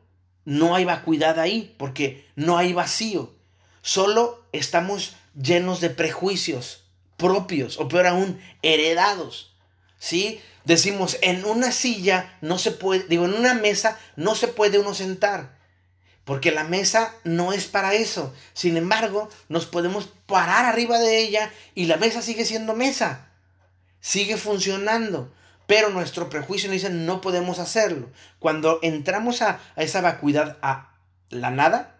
no 0.45 0.75
hay 0.75 0.85
vacuidad 0.85 1.39
ahí, 1.39 1.73
porque 1.79 2.27
no 2.35 2.59
hay 2.59 2.73
vacío. 2.73 3.31
Solo 3.81 4.45
estamos 4.51 5.15
llenos 5.33 5.81
de 5.81 5.89
prejuicios 5.89 6.83
propios, 7.17 7.79
o 7.79 7.87
peor 7.87 8.07
aún, 8.07 8.41
heredados. 8.61 9.50
¿Sí? 10.01 10.41
Decimos, 10.65 11.17
en 11.21 11.45
una 11.45 11.71
silla 11.71 12.37
no 12.41 12.57
se 12.57 12.71
puede, 12.71 13.03
digo, 13.03 13.25
en 13.25 13.35
una 13.35 13.53
mesa 13.53 13.97
no 14.15 14.35
se 14.35 14.47
puede 14.47 14.79
uno 14.79 14.93
sentar, 14.93 15.57
porque 16.25 16.51
la 16.51 16.63
mesa 16.63 17.13
no 17.23 17.53
es 17.53 17.65
para 17.65 17.93
eso. 17.93 18.33
Sin 18.53 18.77
embargo, 18.77 19.29
nos 19.47 19.65
podemos 19.67 20.09
parar 20.25 20.65
arriba 20.65 20.99
de 20.99 21.19
ella 21.19 21.51
y 21.75 21.85
la 21.85 21.97
mesa 21.97 22.21
sigue 22.21 22.45
siendo 22.45 22.73
mesa, 22.73 23.29
sigue 24.01 24.37
funcionando. 24.37 25.31
Pero 25.67 25.89
nuestro 25.89 26.29
prejuicio 26.29 26.67
nos 26.67 26.73
dice 26.73 26.89
no 26.89 27.21
podemos 27.21 27.59
hacerlo. 27.59 28.09
Cuando 28.39 28.79
entramos 28.81 29.41
a, 29.41 29.61
a 29.75 29.83
esa 29.83 30.01
vacuidad, 30.01 30.57
a 30.61 30.95
la 31.29 31.51
nada, 31.51 31.95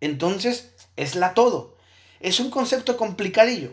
entonces 0.00 0.70
es 0.96 1.14
la 1.14 1.34
todo. 1.34 1.76
Es 2.18 2.40
un 2.40 2.50
concepto 2.50 2.96
complicadillo. 2.96 3.72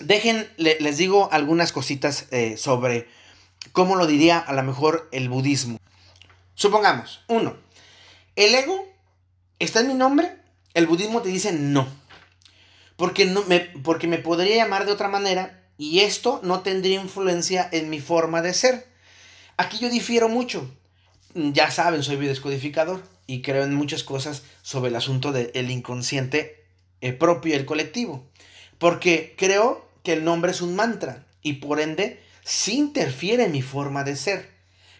Dejen, 0.00 0.48
les 0.56 0.96
digo 0.96 1.28
algunas 1.32 1.72
cositas 1.72 2.26
eh, 2.30 2.56
sobre 2.56 3.08
cómo 3.72 3.96
lo 3.96 4.06
diría 4.06 4.38
a 4.38 4.52
lo 4.52 4.62
mejor 4.62 5.08
el 5.12 5.28
budismo. 5.28 5.78
Supongamos, 6.54 7.24
uno, 7.28 7.56
el 8.36 8.54
ego 8.54 8.86
está 9.58 9.80
en 9.80 9.88
mi 9.88 9.94
nombre, 9.94 10.36
el 10.74 10.86
budismo 10.86 11.22
te 11.22 11.28
dice 11.28 11.52
no. 11.52 11.88
Porque, 12.96 13.26
no 13.26 13.44
me, 13.44 13.60
porque 13.60 14.08
me 14.08 14.18
podría 14.18 14.56
llamar 14.56 14.84
de 14.84 14.92
otra 14.92 15.08
manera 15.08 15.62
y 15.76 16.00
esto 16.00 16.40
no 16.42 16.60
tendría 16.60 17.00
influencia 17.00 17.68
en 17.70 17.90
mi 17.90 18.00
forma 18.00 18.42
de 18.42 18.54
ser. 18.54 18.88
Aquí 19.56 19.78
yo 19.78 19.88
difiero 19.88 20.28
mucho. 20.28 20.68
Ya 21.34 21.70
saben, 21.70 22.02
soy 22.02 22.16
biodescodificador 22.16 23.02
y 23.26 23.42
creo 23.42 23.62
en 23.62 23.74
muchas 23.74 24.02
cosas 24.02 24.42
sobre 24.62 24.90
el 24.90 24.96
asunto 24.96 25.30
del 25.30 25.70
inconsciente 25.70 26.64
eh, 27.00 27.12
propio 27.12 27.54
y 27.54 27.56
el 27.56 27.66
colectivo. 27.66 28.26
Porque 28.78 29.34
creo 29.38 29.87
que 30.02 30.12
el 30.12 30.24
nombre 30.24 30.50
es 30.50 30.60
un 30.60 30.74
mantra 30.76 31.26
y 31.42 31.54
por 31.54 31.80
ende 31.80 32.22
sí 32.44 32.76
interfiere 32.76 33.44
en 33.44 33.52
mi 33.52 33.62
forma 33.62 34.04
de 34.04 34.16
ser. 34.16 34.50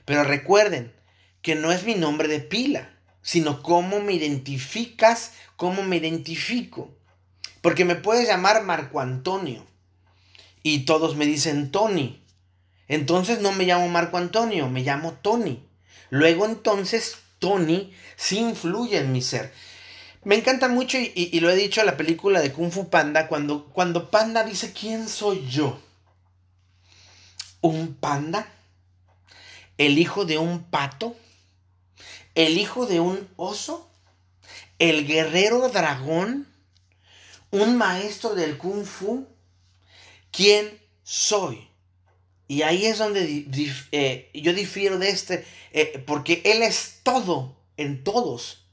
Pero 0.04 0.24
recuerden 0.24 0.92
que 1.42 1.54
no 1.54 1.72
es 1.72 1.84
mi 1.84 1.94
nombre 1.94 2.28
de 2.28 2.40
pila, 2.40 2.90
sino 3.22 3.62
cómo 3.62 4.00
me 4.00 4.14
identificas, 4.14 5.32
cómo 5.56 5.82
me 5.82 5.96
identifico. 5.96 6.94
Porque 7.60 7.84
me 7.84 7.96
puedes 7.96 8.26
llamar 8.26 8.62
Marco 8.64 9.00
Antonio 9.00 9.66
y 10.62 10.80
todos 10.80 11.16
me 11.16 11.26
dicen 11.26 11.70
Tony. 11.70 12.22
Entonces 12.88 13.40
no 13.40 13.52
me 13.52 13.64
llamo 13.64 13.88
Marco 13.88 14.16
Antonio, 14.16 14.68
me 14.68 14.82
llamo 14.82 15.12
Tony. 15.12 15.62
Luego 16.10 16.46
entonces 16.46 17.16
Tony 17.38 17.92
sí 18.16 18.38
influye 18.38 18.98
en 18.98 19.12
mi 19.12 19.22
ser. 19.22 19.52
Me 20.28 20.34
encanta 20.34 20.68
mucho 20.68 20.98
y, 20.98 21.40
lo 21.40 21.48
he 21.48 21.56
dicho 21.56 21.82
la 21.84 21.96
película 21.96 22.42
de 22.42 22.52
Kung 22.52 22.70
Fu 22.70 22.90
Panda, 22.90 23.28
cuando, 23.28 23.64
cuando 23.64 24.10
Panda 24.10 24.44
dice, 24.44 24.74
¿quién 24.74 25.08
soy 25.08 25.48
yo? 25.48 25.80
¿Un 27.62 27.94
panda? 27.94 28.46
¿El 29.78 29.96
hijo 29.96 30.26
de 30.26 30.36
un 30.36 30.64
pato? 30.64 31.16
¿El 32.34 32.58
hijo 32.58 32.84
de 32.84 33.00
un 33.00 33.26
oso? 33.36 33.90
¿El 34.78 35.06
guerrero 35.06 35.66
dragón? 35.70 36.46
¿Un 37.50 37.78
maestro 37.78 38.34
del 38.34 38.58
Kung 38.58 38.84
Fu? 38.84 39.26
¿Quién 40.30 40.78
soy? 41.04 41.70
Y 42.48 42.60
ahí 42.60 42.84
es 42.84 42.98
donde 42.98 43.46
eh, 43.92 44.30
yo 44.34 44.52
difiero 44.52 44.98
de 44.98 45.08
este, 45.08 45.46
eh, 45.72 46.04
porque 46.06 46.42
Él 46.44 46.62
es 46.62 47.00
todo 47.02 47.56
en 47.78 48.04
todos 48.04 48.67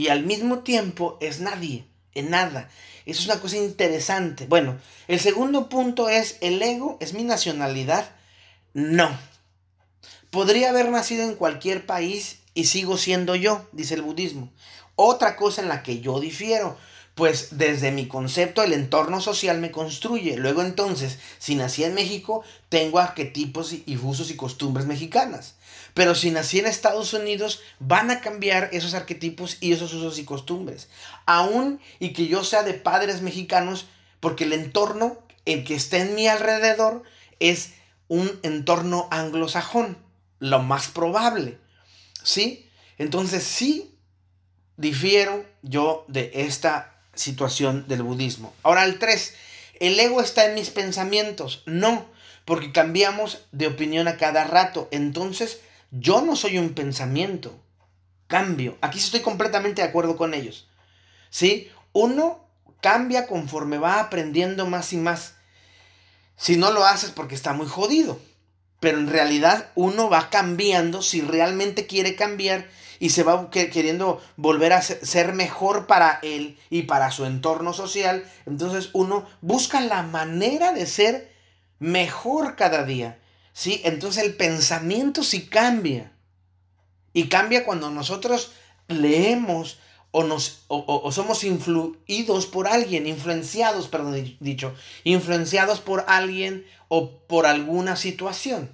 y 0.00 0.08
al 0.08 0.24
mismo 0.24 0.60
tiempo 0.60 1.18
es 1.20 1.40
nadie, 1.40 1.84
en 2.14 2.30
nada. 2.30 2.70
Eso 3.04 3.20
es 3.20 3.26
una 3.26 3.38
cosa 3.38 3.58
interesante. 3.58 4.46
Bueno, 4.46 4.78
el 5.08 5.20
segundo 5.20 5.68
punto 5.68 6.08
es, 6.08 6.38
¿el 6.40 6.62
ego 6.62 6.96
es 7.00 7.12
mi 7.12 7.22
nacionalidad? 7.22 8.10
No. 8.72 9.10
Podría 10.30 10.70
haber 10.70 10.88
nacido 10.88 11.24
en 11.24 11.34
cualquier 11.34 11.84
país 11.84 12.38
y 12.54 12.64
sigo 12.64 12.96
siendo 12.96 13.34
yo, 13.34 13.68
dice 13.72 13.92
el 13.92 14.00
budismo. 14.00 14.50
Otra 14.96 15.36
cosa 15.36 15.60
en 15.60 15.68
la 15.68 15.82
que 15.82 16.00
yo 16.00 16.18
difiero, 16.18 16.78
pues 17.14 17.58
desde 17.58 17.92
mi 17.92 18.08
concepto 18.08 18.62
el 18.62 18.72
entorno 18.72 19.20
social 19.20 19.60
me 19.60 19.70
construye. 19.70 20.38
Luego 20.38 20.62
entonces, 20.62 21.18
si 21.38 21.56
nací 21.56 21.84
en 21.84 21.92
México, 21.92 22.42
tengo 22.70 23.00
arquetipos 23.00 23.74
y 23.74 23.98
usos 24.02 24.30
y 24.30 24.36
costumbres 24.36 24.86
mexicanas. 24.86 25.56
Pero 25.94 26.14
si 26.14 26.30
nací 26.30 26.58
en 26.58 26.66
Estados 26.66 27.12
Unidos, 27.12 27.60
van 27.78 28.10
a 28.10 28.20
cambiar 28.20 28.68
esos 28.72 28.94
arquetipos 28.94 29.58
y 29.60 29.72
esos 29.72 29.92
usos 29.92 30.18
y 30.18 30.24
costumbres. 30.24 30.88
Aún 31.26 31.80
y 31.98 32.12
que 32.12 32.26
yo 32.26 32.44
sea 32.44 32.62
de 32.62 32.74
padres 32.74 33.22
mexicanos, 33.22 33.86
porque 34.20 34.44
el 34.44 34.52
entorno, 34.52 35.18
el 35.44 35.64
que 35.64 35.74
está 35.74 35.98
en 35.98 36.14
mi 36.14 36.28
alrededor, 36.28 37.02
es 37.38 37.74
un 38.08 38.38
entorno 38.42 39.08
anglosajón, 39.10 39.98
lo 40.38 40.60
más 40.60 40.88
probable. 40.88 41.58
¿Sí? 42.22 42.68
Entonces 42.98 43.44
sí 43.44 43.96
difiero 44.76 45.44
yo 45.62 46.04
de 46.08 46.30
esta 46.34 47.00
situación 47.14 47.86
del 47.88 48.02
budismo. 48.02 48.54
Ahora 48.62 48.84
el 48.84 48.98
3, 48.98 49.34
el 49.80 49.98
ego 49.98 50.20
está 50.20 50.46
en 50.46 50.54
mis 50.54 50.70
pensamientos. 50.70 51.62
No, 51.66 52.06
porque 52.44 52.72
cambiamos 52.72 53.46
de 53.52 53.66
opinión 53.66 54.08
a 54.08 54.16
cada 54.16 54.44
rato. 54.44 54.88
Entonces 54.90 55.60
yo 55.90 56.22
no 56.22 56.36
soy 56.36 56.58
un 56.58 56.70
pensamiento. 56.70 57.58
Cambio. 58.26 58.78
Aquí 58.80 58.98
estoy 58.98 59.20
completamente 59.20 59.82
de 59.82 59.88
acuerdo 59.88 60.16
con 60.16 60.34
ellos. 60.34 60.68
¿Sí? 61.30 61.70
Uno 61.92 62.44
cambia 62.80 63.26
conforme 63.26 63.78
va 63.78 64.00
aprendiendo 64.00 64.66
más 64.66 64.92
y 64.92 64.96
más. 64.96 65.34
Si 66.36 66.56
no 66.56 66.70
lo 66.70 66.84
haces 66.84 67.10
porque 67.10 67.34
está 67.34 67.52
muy 67.52 67.66
jodido. 67.66 68.20
Pero 68.78 68.98
en 68.98 69.08
realidad 69.08 69.70
uno 69.74 70.08
va 70.08 70.30
cambiando 70.30 71.02
si 71.02 71.20
realmente 71.20 71.86
quiere 71.86 72.16
cambiar 72.16 72.68
y 72.98 73.10
se 73.10 73.22
va 73.22 73.50
queriendo 73.50 74.22
volver 74.36 74.72
a 74.72 74.82
ser 74.82 75.34
mejor 75.34 75.86
para 75.86 76.18
él 76.22 76.58
y 76.70 76.82
para 76.82 77.10
su 77.10 77.26
entorno 77.26 77.72
social. 77.72 78.24
Entonces 78.46 78.90
uno 78.92 79.26
busca 79.40 79.80
la 79.80 80.02
manera 80.02 80.72
de 80.72 80.86
ser 80.86 81.32
mejor 81.78 82.56
cada 82.56 82.84
día. 82.84 83.19
¿Sí? 83.52 83.80
Entonces 83.84 84.24
el 84.24 84.34
pensamiento 84.34 85.22
sí 85.22 85.46
cambia. 85.46 86.12
Y 87.12 87.28
cambia 87.28 87.64
cuando 87.64 87.90
nosotros 87.90 88.52
leemos 88.88 89.78
o, 90.12 90.24
nos, 90.24 90.64
o, 90.68 91.10
somos 91.12 91.44
influidos 91.44 92.46
por 92.46 92.66
alguien, 92.66 93.06
influenciados, 93.06 93.88
perdón, 93.88 94.36
dicho, 94.40 94.74
influenciados 95.04 95.80
por 95.80 96.04
alguien 96.08 96.66
o 96.88 97.10
por 97.10 97.46
alguna 97.46 97.96
situación. 97.96 98.70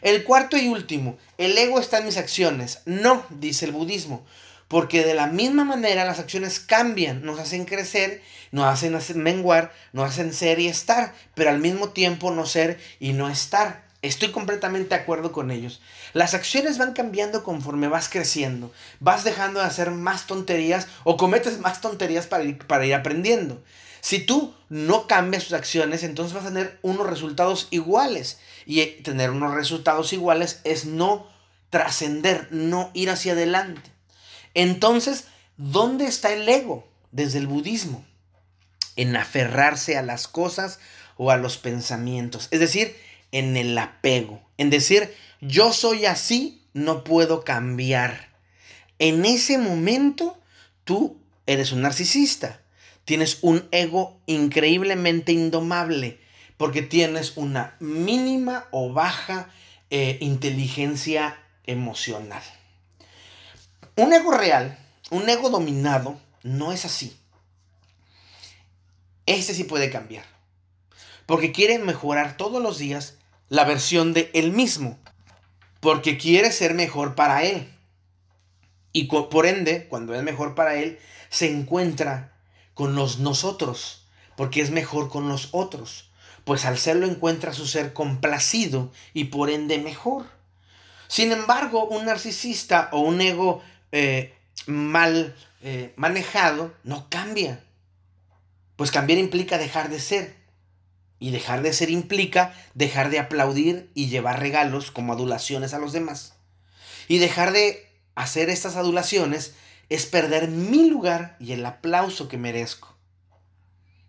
El 0.00 0.24
cuarto 0.24 0.56
y 0.56 0.68
último, 0.68 1.18
el 1.38 1.56
ego 1.56 1.80
está 1.80 1.98
en 1.98 2.06
mis 2.06 2.16
acciones. 2.16 2.80
No, 2.86 3.24
dice 3.30 3.66
el 3.66 3.72
budismo, 3.72 4.24
porque 4.68 5.04
de 5.04 5.14
la 5.14 5.26
misma 5.26 5.64
manera 5.64 6.04
las 6.04 6.18
acciones 6.18 6.60
cambian, 6.60 7.24
nos 7.24 7.38
hacen 7.38 7.64
crecer, 7.64 8.22
nos 8.50 8.66
hacen 8.66 9.22
menguar, 9.22 9.72
nos 9.92 10.10
hacen 10.10 10.32
ser 10.32 10.60
y 10.60 10.68
estar, 10.68 11.14
pero 11.34 11.50
al 11.50 11.58
mismo 11.58 11.90
tiempo 11.90 12.30
no 12.30 12.46
ser 12.46 12.78
y 13.00 13.12
no 13.12 13.28
estar. 13.28 13.84
Estoy 14.04 14.32
completamente 14.32 14.90
de 14.94 15.00
acuerdo 15.00 15.32
con 15.32 15.50
ellos. 15.50 15.80
Las 16.12 16.34
acciones 16.34 16.76
van 16.76 16.92
cambiando 16.92 17.42
conforme 17.42 17.88
vas 17.88 18.10
creciendo. 18.10 18.70
Vas 19.00 19.24
dejando 19.24 19.60
de 19.60 19.66
hacer 19.66 19.90
más 19.92 20.26
tonterías 20.26 20.88
o 21.04 21.16
cometes 21.16 21.58
más 21.58 21.80
tonterías 21.80 22.26
para 22.26 22.44
ir, 22.44 22.58
para 22.58 22.84
ir 22.84 22.92
aprendiendo. 22.92 23.64
Si 24.02 24.18
tú 24.18 24.54
no 24.68 25.06
cambias 25.06 25.44
tus 25.44 25.54
acciones, 25.54 26.02
entonces 26.02 26.34
vas 26.34 26.44
a 26.44 26.48
tener 26.48 26.78
unos 26.82 27.08
resultados 27.08 27.66
iguales. 27.70 28.38
Y 28.66 28.80
eh, 28.80 29.00
tener 29.02 29.30
unos 29.30 29.54
resultados 29.54 30.12
iguales 30.12 30.60
es 30.64 30.84
no 30.84 31.26
trascender, 31.70 32.48
no 32.50 32.90
ir 32.92 33.08
hacia 33.08 33.32
adelante. 33.32 33.90
Entonces, 34.52 35.28
¿dónde 35.56 36.04
está 36.04 36.30
el 36.30 36.46
ego? 36.46 36.86
Desde 37.10 37.38
el 37.38 37.46
budismo. 37.46 38.04
En 38.96 39.16
aferrarse 39.16 39.96
a 39.96 40.02
las 40.02 40.28
cosas 40.28 40.78
o 41.16 41.30
a 41.30 41.38
los 41.38 41.56
pensamientos. 41.56 42.48
Es 42.50 42.60
decir, 42.60 42.94
en 43.34 43.56
el 43.56 43.76
apego, 43.76 44.40
en 44.58 44.70
decir, 44.70 45.12
yo 45.40 45.72
soy 45.72 46.06
así, 46.06 46.62
no 46.72 47.02
puedo 47.02 47.42
cambiar. 47.42 48.28
En 49.00 49.24
ese 49.24 49.58
momento, 49.58 50.38
tú 50.84 51.18
eres 51.44 51.72
un 51.72 51.82
narcisista. 51.82 52.60
Tienes 53.04 53.38
un 53.42 53.66
ego 53.72 54.20
increíblemente 54.26 55.32
indomable 55.32 56.20
porque 56.56 56.80
tienes 56.80 57.36
una 57.36 57.74
mínima 57.80 58.68
o 58.70 58.92
baja 58.92 59.50
eh, 59.90 60.16
inteligencia 60.20 61.36
emocional. 61.66 62.42
Un 63.96 64.12
ego 64.12 64.30
real, 64.30 64.78
un 65.10 65.28
ego 65.28 65.50
dominado, 65.50 66.20
no 66.44 66.70
es 66.70 66.84
así. 66.84 67.16
Este 69.26 69.54
sí 69.54 69.64
puede 69.64 69.90
cambiar. 69.90 70.24
Porque 71.26 71.50
quiere 71.50 71.80
mejorar 71.80 72.36
todos 72.36 72.62
los 72.62 72.78
días 72.78 73.18
la 73.48 73.64
versión 73.64 74.12
de 74.12 74.30
él 74.34 74.52
mismo, 74.52 74.98
porque 75.80 76.18
quiere 76.18 76.52
ser 76.52 76.74
mejor 76.74 77.14
para 77.14 77.42
él. 77.44 77.68
Y 78.92 79.04
por 79.04 79.46
ende, 79.46 79.86
cuando 79.88 80.14
es 80.14 80.22
mejor 80.22 80.54
para 80.54 80.76
él, 80.76 80.98
se 81.28 81.50
encuentra 81.50 82.32
con 82.74 82.94
los 82.94 83.18
nosotros, 83.18 84.06
porque 84.36 84.60
es 84.60 84.70
mejor 84.70 85.10
con 85.10 85.28
los 85.28 85.48
otros. 85.52 86.10
Pues 86.44 86.64
al 86.64 86.78
serlo 86.78 87.06
encuentra 87.06 87.52
su 87.52 87.66
ser 87.66 87.92
complacido 87.92 88.92
y 89.14 89.24
por 89.24 89.50
ende 89.50 89.78
mejor. 89.78 90.26
Sin 91.08 91.32
embargo, 91.32 91.86
un 91.86 92.04
narcisista 92.06 92.88
o 92.92 93.00
un 93.00 93.20
ego 93.20 93.62
eh, 93.92 94.34
mal 94.66 95.34
eh, 95.62 95.92
manejado 95.96 96.74
no 96.84 97.08
cambia. 97.08 97.62
Pues 98.76 98.90
cambiar 98.90 99.18
implica 99.18 99.58
dejar 99.58 99.88
de 99.88 100.00
ser. 100.00 100.43
Y 101.24 101.30
dejar 101.30 101.62
de 101.62 101.72
ser 101.72 101.88
implica 101.88 102.52
dejar 102.74 103.08
de 103.08 103.18
aplaudir 103.18 103.90
y 103.94 104.08
llevar 104.08 104.40
regalos 104.40 104.90
como 104.90 105.14
adulaciones 105.14 105.72
a 105.72 105.78
los 105.78 105.94
demás. 105.94 106.34
Y 107.08 107.16
dejar 107.16 107.52
de 107.52 107.88
hacer 108.14 108.50
estas 108.50 108.76
adulaciones 108.76 109.54
es 109.88 110.04
perder 110.04 110.48
mi 110.48 110.90
lugar 110.90 111.38
y 111.40 111.52
el 111.52 111.64
aplauso 111.64 112.28
que 112.28 112.36
merezco. 112.36 112.94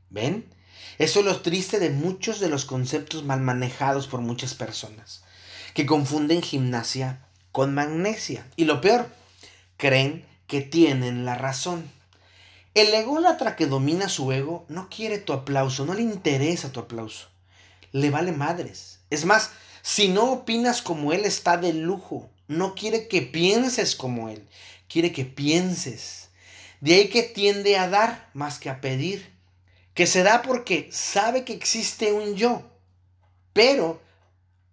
¿Ven? 0.09 0.53
Eso 0.97 1.19
es 1.19 1.25
lo 1.25 1.39
triste 1.39 1.79
de 1.79 1.89
muchos 1.89 2.41
de 2.41 2.49
los 2.49 2.65
conceptos 2.65 3.23
mal 3.23 3.39
manejados 3.39 4.07
por 4.07 4.19
muchas 4.19 4.53
personas, 4.53 5.23
que 5.73 5.85
confunden 5.85 6.41
gimnasia 6.41 7.29
con 7.53 7.73
magnesia. 7.73 8.45
Y 8.57 8.65
lo 8.65 8.81
peor, 8.81 9.09
creen 9.77 10.25
que 10.47 10.59
tienen 10.59 11.23
la 11.23 11.35
razón. 11.35 11.89
El 12.75 12.93
ególatra 12.93 13.55
que 13.55 13.67
domina 13.67 14.09
su 14.09 14.33
ego 14.33 14.65
no 14.67 14.89
quiere 14.89 15.17
tu 15.17 15.31
aplauso, 15.31 15.85
no 15.85 15.93
le 15.93 16.01
interesa 16.01 16.73
tu 16.73 16.81
aplauso. 16.81 17.29
Le 17.93 18.09
vale 18.09 18.33
madres. 18.33 18.99
Es 19.09 19.23
más, 19.23 19.51
si 19.81 20.09
no 20.09 20.33
opinas 20.33 20.81
como 20.81 21.13
él 21.13 21.23
está 21.23 21.55
de 21.55 21.71
lujo. 21.71 22.29
No 22.49 22.75
quiere 22.75 23.07
que 23.07 23.21
pienses 23.21 23.95
como 23.95 24.27
él, 24.27 24.45
quiere 24.89 25.13
que 25.13 25.23
pienses. 25.23 26.27
De 26.81 26.95
ahí 26.95 27.07
que 27.07 27.23
tiende 27.23 27.77
a 27.77 27.87
dar 27.87 28.29
más 28.33 28.59
que 28.59 28.69
a 28.69 28.81
pedir. 28.81 29.33
Que 29.93 30.05
se 30.05 30.23
da 30.23 30.41
porque 30.41 30.89
sabe 30.91 31.45
que 31.45 31.53
existe 31.53 32.11
un 32.11 32.35
yo. 32.35 32.61
Pero 33.53 34.01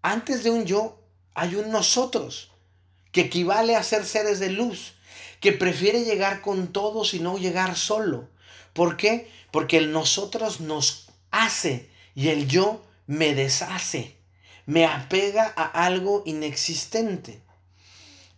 antes 0.03 0.43
de 0.43 0.51
un 0.51 0.65
yo 0.65 1.01
hay 1.35 1.55
un 1.55 1.71
nosotros, 1.71 2.51
que 3.13 3.21
equivale 3.21 3.77
a 3.77 3.85
ser 3.85 4.05
seres 4.05 4.41
de 4.41 4.51
luz 4.51 4.95
que 5.43 5.53
prefiere 5.53 6.05
llegar 6.05 6.41
con 6.41 6.69
todos 6.69 7.13
y 7.15 7.19
no 7.19 7.37
llegar 7.37 7.77
solo. 7.77 8.29
¿Por 8.73 8.97
qué? 8.97 9.29
Porque 9.51 9.77
el 9.77 9.93
nosotros 9.93 10.61
nos 10.61 11.09
hace 11.33 11.91
y 12.15 12.29
el 12.29 12.47
yo 12.47 12.81
me 13.09 13.35
deshace, 13.35 14.17
me 14.67 14.87
apega 14.87 15.53
a 15.57 15.85
algo 15.85 16.23
inexistente. 16.27 17.43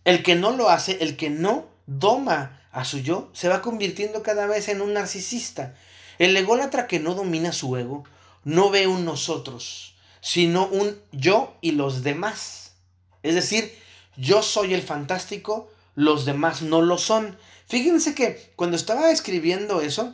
El 0.03 0.23
que 0.23 0.33
no 0.33 0.49
lo 0.51 0.69
hace, 0.69 0.97
el 1.01 1.15
que 1.15 1.29
no 1.29 1.67
doma 1.85 2.59
a 2.71 2.83
su 2.85 2.97
yo, 2.97 3.29
se 3.33 3.49
va 3.49 3.61
convirtiendo 3.61 4.23
cada 4.23 4.47
vez 4.47 4.67
en 4.67 4.81
un 4.81 4.93
narcisista. 4.93 5.75
El 6.17 6.35
ególatra 6.35 6.87
que 6.87 6.99
no 6.99 7.13
domina 7.13 7.53
su 7.53 7.77
ego, 7.77 8.03
no 8.43 8.71
ve 8.71 8.87
un 8.87 9.05
nosotros, 9.05 9.95
sino 10.21 10.65
un 10.67 10.99
yo 11.11 11.55
y 11.61 11.73
los 11.73 12.01
demás. 12.01 12.73
Es 13.21 13.35
decir, 13.35 13.77
yo 14.17 14.41
soy 14.41 14.73
el 14.73 14.81
fantástico, 14.81 15.69
los 15.95 16.25
demás 16.25 16.61
no 16.61 16.81
lo 16.81 16.97
son. 16.97 17.37
Fíjense 17.67 18.13
que 18.13 18.51
cuando 18.55 18.77
estaba 18.77 19.11
escribiendo 19.11 19.81
eso, 19.81 20.13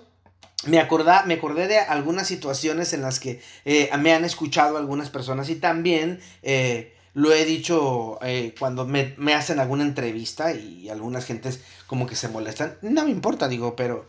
me, 0.66 0.80
acordá, 0.80 1.24
me 1.26 1.36
acordé 1.36 1.68
de 1.68 1.80
algunas 1.80 2.28
situaciones 2.28 2.94
en 2.94 3.02
las 3.02 3.20
que 3.20 3.42
eh, 3.66 3.90
me 3.98 4.14
han 4.14 4.24
escuchado 4.24 4.78
algunas 4.78 5.10
personas 5.10 5.50
y 5.50 5.56
también 5.56 6.22
eh, 6.44 6.96
lo 7.14 7.34
he 7.34 7.46
dicho 7.46 8.20
eh, 8.22 8.56
cuando 8.58 8.86
me, 8.86 9.16
me, 9.18 9.34
hacen 9.34 9.60
alguna 9.60 9.84
entrevista 9.84 10.54
y 10.54 10.90
algunas 10.90 11.26
gentes 11.26 11.62
como 11.88 12.06
que 12.06 12.16
se 12.16 12.30
molestan. 12.30 12.78
No 12.82 13.04
me 13.04 13.12
importa, 13.12 13.48
digo, 13.48 13.76
pero 13.76 14.08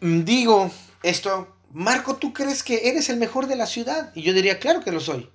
digo 0.00 0.70
esto, 1.02 1.56
Marco, 1.72 2.16
¿tú 2.16 2.32
crees 2.32 2.62
que 2.62 2.88
eres 2.88 3.08
el 3.10 3.18
mejor 3.18 3.46
de 3.46 3.56
la 3.56 3.66
ciudad? 3.66 4.10
Y 4.14 4.22
yo 4.22 4.32
diría, 4.32 4.58
claro 4.58 4.80
que 4.80 4.92
lo 4.92 5.00
soy. 5.00 5.30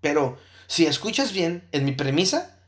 Pero 0.00 0.38
si 0.66 0.86
escuchas 0.86 1.32
bien, 1.32 1.68
en 1.72 1.84
mi 1.84 1.92
premisa, 1.92 2.58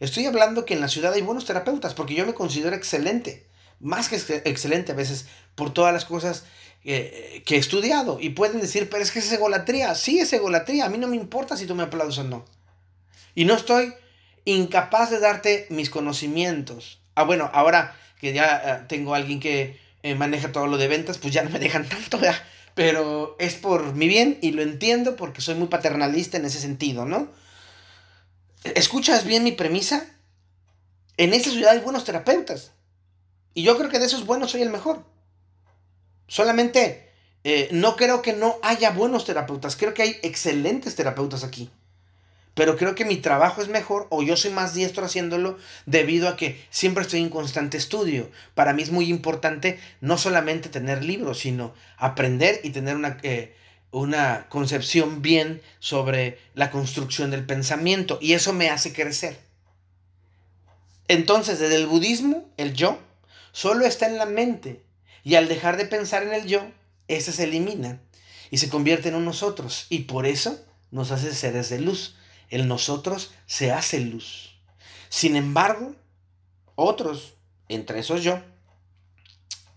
estoy 0.00 0.26
hablando 0.26 0.64
que 0.64 0.74
en 0.74 0.80
la 0.80 0.88
ciudad 0.88 1.12
hay 1.12 1.22
buenos 1.22 1.44
terapeutas 1.44 1.94
porque 1.94 2.14
yo 2.14 2.26
me 2.26 2.34
considero 2.34 2.74
excelente 2.74 3.46
más 3.80 4.08
que 4.08 4.16
excelente 4.44 4.92
a 4.92 4.94
veces 4.94 5.26
por 5.54 5.72
todas 5.72 5.92
las 5.92 6.04
cosas 6.04 6.44
que 6.82 7.42
he 7.46 7.56
estudiado. 7.56 8.18
Y 8.20 8.30
pueden 8.30 8.60
decir, 8.60 8.88
pero 8.90 9.02
es 9.02 9.10
que 9.10 9.18
es 9.18 9.32
egolatría. 9.32 9.94
Sí, 9.94 10.20
es 10.20 10.32
egolatría. 10.32 10.86
A 10.86 10.88
mí 10.88 10.98
no 10.98 11.08
me 11.08 11.16
importa 11.16 11.56
si 11.56 11.66
tú 11.66 11.74
me 11.74 11.82
aplaudes 11.82 12.18
o 12.18 12.24
no. 12.24 12.44
Y 13.34 13.44
no 13.44 13.54
estoy 13.54 13.94
incapaz 14.44 15.10
de 15.10 15.20
darte 15.20 15.66
mis 15.70 15.90
conocimientos. 15.90 17.00
Ah, 17.14 17.24
bueno, 17.24 17.50
ahora 17.52 17.96
que 18.20 18.32
ya 18.32 18.62
eh, 18.64 18.84
tengo 18.88 19.14
a 19.14 19.18
alguien 19.18 19.40
que 19.40 19.78
eh, 20.02 20.14
maneja 20.14 20.52
todo 20.52 20.66
lo 20.66 20.78
de 20.78 20.88
ventas, 20.88 21.18
pues 21.18 21.32
ya 21.32 21.42
no 21.42 21.50
me 21.50 21.58
dejan 21.58 21.88
tanto, 21.88 22.18
¿verdad? 22.18 22.42
Pero 22.74 23.36
es 23.38 23.54
por 23.54 23.94
mi 23.94 24.08
bien 24.08 24.38
y 24.40 24.52
lo 24.52 24.62
entiendo 24.62 25.16
porque 25.16 25.40
soy 25.40 25.54
muy 25.54 25.68
paternalista 25.68 26.36
en 26.36 26.44
ese 26.44 26.60
sentido, 26.60 27.04
¿no? 27.04 27.28
¿Escuchas 28.64 29.24
bien 29.24 29.44
mi 29.44 29.52
premisa? 29.52 30.04
En 31.16 31.32
esta 31.32 31.50
ciudad 31.50 31.72
hay 31.72 31.80
buenos 31.80 32.04
terapeutas. 32.04 32.72
Y 33.54 33.62
yo 33.62 33.76
creo 33.76 33.90
que 33.90 33.98
de 33.98 34.06
esos 34.06 34.26
buenos 34.26 34.50
soy 34.50 34.62
el 34.62 34.70
mejor. 34.70 35.04
Solamente 36.28 37.10
eh, 37.42 37.68
no 37.72 37.96
creo 37.96 38.22
que 38.22 38.32
no 38.32 38.58
haya 38.62 38.90
buenos 38.90 39.24
terapeutas. 39.24 39.76
Creo 39.76 39.94
que 39.94 40.02
hay 40.02 40.16
excelentes 40.22 40.94
terapeutas 40.94 41.42
aquí. 41.42 41.70
Pero 42.54 42.76
creo 42.76 42.94
que 42.94 43.04
mi 43.04 43.16
trabajo 43.16 43.62
es 43.62 43.68
mejor 43.68 44.06
o 44.10 44.22
yo 44.22 44.36
soy 44.36 44.50
más 44.50 44.74
diestro 44.74 45.04
haciéndolo 45.04 45.56
debido 45.86 46.28
a 46.28 46.36
que 46.36 46.62
siempre 46.68 47.02
estoy 47.02 47.20
en 47.20 47.30
constante 47.30 47.78
estudio. 47.78 48.30
Para 48.54 48.74
mí 48.74 48.82
es 48.82 48.90
muy 48.90 49.08
importante 49.08 49.78
no 50.00 50.18
solamente 50.18 50.68
tener 50.68 51.02
libros, 51.02 51.38
sino 51.38 51.72
aprender 51.96 52.60
y 52.62 52.70
tener 52.70 52.96
una, 52.96 53.18
eh, 53.22 53.56
una 53.90 54.48
concepción 54.48 55.22
bien 55.22 55.62
sobre 55.78 56.38
la 56.54 56.70
construcción 56.70 57.30
del 57.30 57.44
pensamiento. 57.44 58.18
Y 58.20 58.34
eso 58.34 58.52
me 58.52 58.70
hace 58.70 58.92
crecer. 58.92 59.38
Entonces, 61.08 61.58
desde 61.58 61.76
el 61.76 61.86
budismo, 61.86 62.48
el 62.56 62.74
yo 62.74 62.98
solo 63.52 63.84
está 63.84 64.06
en 64.06 64.16
la 64.16 64.26
mente. 64.26 64.84
Y 65.24 65.34
al 65.34 65.48
dejar 65.48 65.76
de 65.76 65.86
pensar 65.86 66.22
en 66.22 66.32
el 66.32 66.46
yo, 66.46 66.66
ese 67.08 67.32
se 67.32 67.44
elimina 67.44 68.00
y 68.50 68.58
se 68.58 68.68
convierte 68.68 69.08
en 69.08 69.16
un 69.16 69.24
nosotros. 69.24 69.86
Y 69.88 70.00
por 70.00 70.26
eso 70.26 70.64
nos 70.90 71.10
hace 71.10 71.34
seres 71.34 71.68
de 71.68 71.80
luz. 71.80 72.16
El 72.48 72.68
nosotros 72.68 73.32
se 73.46 73.72
hace 73.72 74.00
luz. 74.00 74.56
Sin 75.08 75.36
embargo, 75.36 75.94
otros, 76.74 77.34
entre 77.68 78.00
esos 78.00 78.22
yo, 78.22 78.40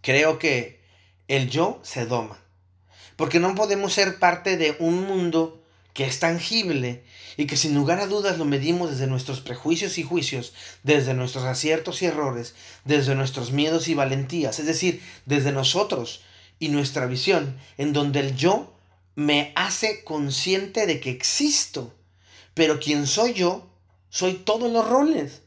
creo 0.02 0.38
que 0.38 0.82
el 1.28 1.50
yo 1.50 1.80
se 1.84 2.06
doma. 2.06 2.43
Porque 3.16 3.40
no 3.40 3.56
podemos 3.56 3.94
ser 3.94 4.20
parte 4.20 4.58
de 4.58 4.76
un 4.80 5.04
mundo 5.04 5.64
que 5.94 6.06
es 6.06 6.20
tangible 6.20 7.04
y 7.38 7.46
que 7.46 7.58
sin 7.58 7.76
lugar 7.76 8.00
a 8.00 8.08
dudas 8.08 8.38
lo 8.38 8.46
medimos 8.46 8.92
desde 8.92 9.08
nuestros 9.08 9.42
prejuicios 9.42 9.98
y 9.98 10.04
juicios, 10.04 10.54
desde 10.82 11.14
nuestros 11.14 11.44
aciertos 11.46 12.02
y 12.02 12.06
errores, 12.06 12.56
desde 12.84 13.16
nuestros 13.16 13.52
miedos 13.52 13.88
y 13.88 13.94
valentías, 13.94 14.60
es 14.60 14.66
decir, 14.66 15.02
desde 15.26 15.52
nosotros 15.52 16.24
y 16.60 16.70
nuestra 16.70 17.06
visión, 17.06 17.58
en 17.78 17.94
donde 17.94 18.22
el 18.22 18.36
yo 18.36 18.74
me 19.16 19.54
hace 19.56 20.04
consciente 20.04 20.88
de 20.88 21.00
que 21.00 21.12
existo, 21.12 21.94
pero 22.54 22.80
quien 22.80 23.06
soy 23.06 23.34
yo, 23.34 23.70
soy 24.10 24.34
todos 24.34 24.72
los 24.72 24.88
roles, 24.88 25.42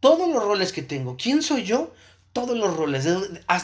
todos 0.00 0.28
los 0.28 0.42
roles 0.42 0.72
que 0.72 0.82
tengo. 0.82 1.16
¿Quién 1.16 1.42
soy 1.42 1.64
yo? 1.64 1.92
Todos 2.36 2.58
los 2.58 2.76
roles. 2.76 3.04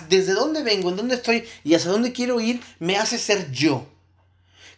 Desde 0.08 0.32
dónde 0.32 0.62
vengo, 0.62 0.88
en 0.88 0.96
dónde 0.96 1.16
estoy 1.16 1.44
y 1.62 1.74
hacia 1.74 1.90
dónde 1.90 2.14
quiero 2.14 2.40
ir, 2.40 2.62
me 2.78 2.96
hace 2.96 3.18
ser 3.18 3.52
yo. 3.52 3.86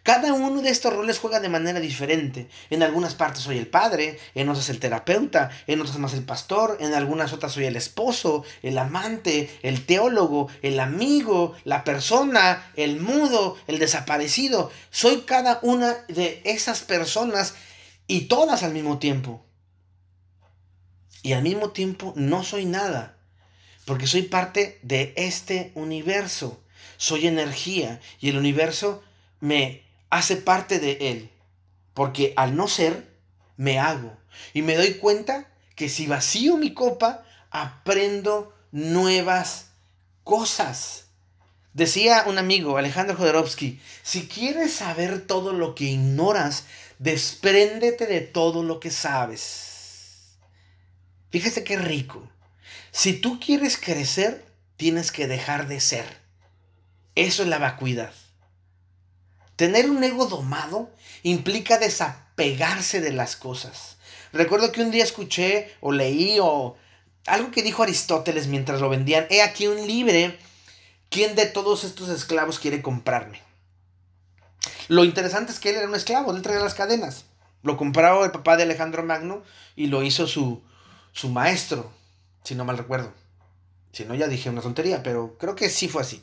Cada 0.02 0.32
uno 0.32 0.62
de 0.62 0.70
estos 0.70 0.92
roles 0.92 1.20
juega 1.20 1.38
de 1.38 1.48
manera 1.48 1.78
diferente. 1.78 2.48
En 2.70 2.82
algunas 2.82 3.14
partes 3.14 3.44
soy 3.44 3.56
el 3.56 3.68
padre, 3.68 4.18
en 4.34 4.48
otras 4.48 4.68
el 4.68 4.80
terapeuta, 4.80 5.48
en 5.68 5.80
otras 5.80 5.96
más 5.98 6.12
el 6.12 6.24
pastor, 6.24 6.76
en 6.80 6.92
algunas 6.92 7.32
otras 7.32 7.52
soy 7.52 7.66
el 7.66 7.76
esposo, 7.76 8.42
el 8.62 8.78
amante, 8.78 9.48
el 9.62 9.86
teólogo, 9.86 10.48
el 10.62 10.80
amigo, 10.80 11.54
la 11.62 11.84
persona, 11.84 12.72
el 12.74 13.00
mudo, 13.00 13.56
el 13.68 13.78
desaparecido. 13.78 14.72
Soy 14.90 15.20
cada 15.20 15.60
una 15.62 15.92
de 16.08 16.42
esas 16.44 16.80
personas 16.80 17.54
y 18.08 18.22
todas 18.22 18.64
al 18.64 18.72
mismo 18.72 18.98
tiempo. 18.98 19.46
Y 21.22 21.34
al 21.34 21.44
mismo 21.44 21.70
tiempo 21.70 22.12
no 22.16 22.42
soy 22.42 22.64
nada, 22.64 23.18
porque 23.84 24.06
soy 24.06 24.22
parte 24.22 24.78
de 24.82 25.12
este 25.16 25.72
universo. 25.74 26.60
Soy 26.96 27.26
energía 27.26 28.00
y 28.20 28.30
el 28.30 28.38
universo 28.38 29.02
me 29.40 29.82
hace 30.10 30.36
parte 30.36 30.78
de 30.78 30.98
Él. 31.00 31.30
Porque 31.92 32.32
al 32.36 32.56
no 32.56 32.68
ser, 32.68 33.08
me 33.56 33.78
hago. 33.78 34.16
Y 34.52 34.62
me 34.62 34.76
doy 34.76 34.94
cuenta 34.94 35.48
que 35.76 35.88
si 35.88 36.06
vacío 36.06 36.56
mi 36.56 36.72
copa, 36.72 37.24
aprendo 37.50 38.54
nuevas 38.72 39.70
cosas. 40.22 41.06
Decía 41.72 42.24
un 42.26 42.38
amigo, 42.38 42.76
Alejandro 42.76 43.16
Jodorowsky, 43.16 43.80
si 44.02 44.28
quieres 44.28 44.72
saber 44.74 45.26
todo 45.26 45.52
lo 45.52 45.74
que 45.74 45.84
ignoras, 45.84 46.66
despréndete 46.98 48.06
de 48.06 48.20
todo 48.20 48.62
lo 48.62 48.80
que 48.80 48.90
sabes. 48.90 50.36
Fíjate 51.30 51.64
qué 51.64 51.76
rico. 51.76 52.28
Si 52.92 53.14
tú 53.14 53.40
quieres 53.40 53.76
crecer, 53.76 54.44
tienes 54.76 55.12
que 55.12 55.26
dejar 55.26 55.68
de 55.68 55.80
ser. 55.80 56.04
Eso 57.14 57.42
es 57.42 57.48
la 57.48 57.58
vacuidad. 57.58 58.12
Tener 59.56 59.88
un 59.88 60.02
ego 60.02 60.26
domado 60.26 60.90
implica 61.22 61.78
desapegarse 61.78 63.00
de 63.00 63.12
las 63.12 63.36
cosas. 63.36 63.96
Recuerdo 64.32 64.72
que 64.72 64.82
un 64.82 64.90
día 64.90 65.04
escuché 65.04 65.72
o 65.80 65.92
leí 65.92 66.38
o 66.40 66.76
algo 67.26 67.50
que 67.50 67.62
dijo 67.62 67.82
Aristóteles 67.82 68.48
mientras 68.48 68.80
lo 68.80 68.88
vendían. 68.88 69.26
He 69.30 69.42
aquí 69.42 69.66
un 69.68 69.86
libre. 69.86 70.38
¿Quién 71.08 71.36
de 71.36 71.46
todos 71.46 71.84
estos 71.84 72.08
esclavos 72.08 72.58
quiere 72.58 72.82
comprarme? 72.82 73.40
Lo 74.88 75.04
interesante 75.04 75.52
es 75.52 75.60
que 75.60 75.70
él 75.70 75.76
era 75.76 75.88
un 75.88 75.94
esclavo, 75.94 76.34
él 76.34 76.42
traía 76.42 76.60
las 76.60 76.74
cadenas. 76.74 77.24
Lo 77.62 77.76
compraba 77.76 78.24
el 78.24 78.32
papá 78.32 78.56
de 78.56 78.64
Alejandro 78.64 79.04
Magno 79.04 79.42
y 79.76 79.86
lo 79.86 80.02
hizo 80.02 80.26
su, 80.26 80.62
su 81.12 81.28
maestro, 81.28 81.92
si 82.44 82.54
no 82.54 82.64
mal 82.64 82.78
recuerdo. 82.78 83.12
Si 83.92 84.04
no, 84.04 84.14
ya 84.14 84.28
dije 84.28 84.50
una 84.50 84.60
tontería, 84.60 85.02
pero 85.02 85.36
creo 85.38 85.56
que 85.56 85.68
sí 85.68 85.88
fue 85.88 86.02
así 86.02 86.22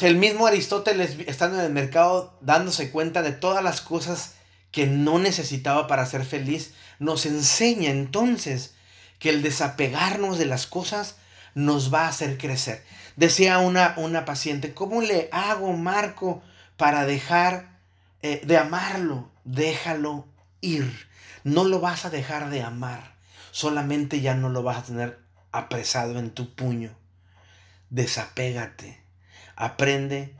el 0.00 0.16
mismo 0.16 0.46
Aristóteles, 0.46 1.16
estando 1.26 1.58
en 1.58 1.66
el 1.66 1.72
mercado, 1.72 2.36
dándose 2.40 2.90
cuenta 2.90 3.22
de 3.22 3.32
todas 3.32 3.62
las 3.62 3.80
cosas 3.80 4.34
que 4.72 4.86
no 4.86 5.18
necesitaba 5.18 5.86
para 5.86 6.06
ser 6.06 6.24
feliz, 6.24 6.74
nos 6.98 7.26
enseña 7.26 7.90
entonces 7.90 8.74
que 9.18 9.30
el 9.30 9.42
desapegarnos 9.42 10.38
de 10.38 10.46
las 10.46 10.66
cosas 10.66 11.16
nos 11.54 11.92
va 11.92 12.04
a 12.04 12.08
hacer 12.08 12.38
crecer. 12.38 12.84
Decía 13.16 13.58
una, 13.58 13.94
una 13.96 14.24
paciente, 14.24 14.74
¿cómo 14.74 15.02
le 15.02 15.28
hago, 15.32 15.72
Marco, 15.72 16.42
para 16.76 17.04
dejar 17.04 17.78
eh, 18.22 18.40
de 18.44 18.56
amarlo? 18.56 19.30
Déjalo 19.44 20.26
ir. 20.60 21.08
No 21.44 21.64
lo 21.64 21.80
vas 21.80 22.04
a 22.04 22.10
dejar 22.10 22.50
de 22.50 22.62
amar. 22.62 23.14
Solamente 23.50 24.20
ya 24.20 24.34
no 24.34 24.48
lo 24.48 24.62
vas 24.62 24.78
a 24.78 24.84
tener 24.84 25.18
apresado 25.52 26.18
en 26.18 26.30
tu 26.30 26.54
puño. 26.54 26.96
Desapégate 27.90 29.00
aprende 29.60 30.34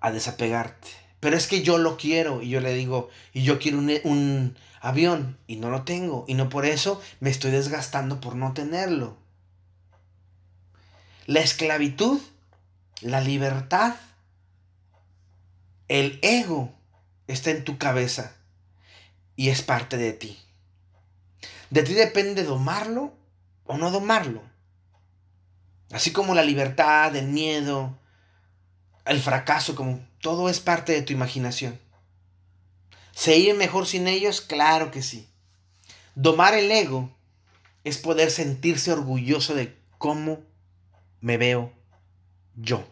a 0.00 0.10
desapegarte. 0.10 0.88
Pero 1.20 1.36
es 1.36 1.46
que 1.46 1.62
yo 1.62 1.76
lo 1.76 1.98
quiero 1.98 2.42
y 2.42 2.48
yo 2.48 2.60
le 2.60 2.72
digo, 2.72 3.10
y 3.32 3.42
yo 3.42 3.58
quiero 3.58 3.78
un, 3.78 4.56
avión 4.80 5.36
y 5.46 5.56
no 5.56 5.70
lo 5.70 5.82
tengo 5.82 6.24
y 6.28 6.34
no 6.34 6.48
por 6.48 6.64
eso 6.64 7.00
me 7.18 7.28
estoy 7.28 7.50
desgastando 7.50 8.20
por 8.20 8.36
no 8.36 8.54
tenerlo. 8.54 9.16
La 11.26 11.40
esclavitud, 11.40 12.20
la 13.00 13.20
libertad, 13.20 13.96
El 15.88 16.18
ego 16.22 16.72
está 17.26 17.50
en 17.50 17.64
tu 17.64 17.78
cabeza 17.78 18.34
y 19.36 19.50
es 19.50 19.62
parte 19.62 19.96
de 19.96 20.12
ti. 20.12 20.38
De 21.70 21.82
ti 21.82 21.94
depende 21.94 22.44
domarlo 22.44 23.14
o 23.64 23.76
no 23.76 23.90
domarlo. 23.90 24.42
Así 25.90 26.12
como 26.12 26.34
la 26.34 26.42
libertad, 26.42 27.14
el 27.14 27.28
miedo, 27.28 27.98
el 29.04 29.20
fracaso, 29.20 29.74
como 29.74 30.00
todo 30.20 30.48
es 30.48 30.60
parte 30.60 30.92
de 30.92 31.02
tu 31.02 31.12
imaginación. 31.12 31.78
¿Se 33.12 33.36
ir 33.36 33.54
mejor 33.54 33.86
sin 33.86 34.08
ellos? 34.08 34.40
Claro 34.40 34.90
que 34.90 35.02
sí. 35.02 35.28
Domar 36.14 36.54
el 36.54 36.70
ego 36.70 37.10
es 37.84 37.98
poder 37.98 38.30
sentirse 38.30 38.92
orgulloso 38.92 39.54
de 39.54 39.76
cómo 39.98 40.40
me 41.20 41.36
veo 41.36 41.72
yo. 42.56 42.84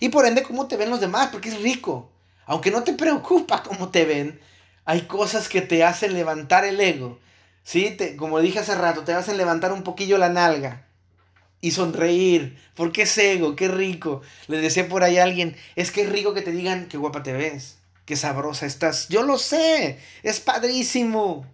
Y 0.00 0.08
por 0.08 0.26
ende, 0.26 0.42
cómo 0.42 0.66
te 0.66 0.76
ven 0.76 0.90
los 0.90 1.00
demás, 1.00 1.28
porque 1.30 1.50
es 1.50 1.62
rico. 1.62 2.10
Aunque 2.46 2.70
no 2.70 2.82
te 2.82 2.92
preocupa 2.92 3.62
cómo 3.62 3.90
te 3.90 4.04
ven, 4.04 4.40
hay 4.84 5.02
cosas 5.02 5.48
que 5.48 5.62
te 5.62 5.84
hacen 5.84 6.14
levantar 6.14 6.64
el 6.64 6.80
ego. 6.80 7.18
¿Sí? 7.64 7.90
Te, 7.90 8.14
como 8.14 8.38
dije 8.40 8.60
hace 8.60 8.74
rato, 8.76 9.02
te 9.02 9.14
hacen 9.14 9.36
levantar 9.36 9.72
un 9.72 9.82
poquillo 9.82 10.18
la 10.18 10.28
nalga 10.28 10.86
y 11.60 11.70
sonreír. 11.70 12.58
Porque 12.74 13.02
es 13.02 13.18
ego, 13.18 13.56
qué 13.56 13.68
rico. 13.68 14.20
Le 14.46 14.58
decía 14.58 14.86
por 14.88 15.02
ahí 15.02 15.18
a 15.18 15.24
alguien, 15.24 15.56
es 15.74 15.90
que 15.90 16.02
es 16.02 16.12
rico 16.12 16.34
que 16.34 16.42
te 16.42 16.52
digan 16.52 16.88
qué 16.88 16.98
guapa 16.98 17.22
te 17.22 17.32
ves, 17.32 17.78
qué 18.04 18.16
sabrosa 18.16 18.66
estás. 18.66 19.08
Yo 19.08 19.22
lo 19.22 19.38
sé, 19.38 19.98
es 20.22 20.40
padrísimo. 20.40 21.46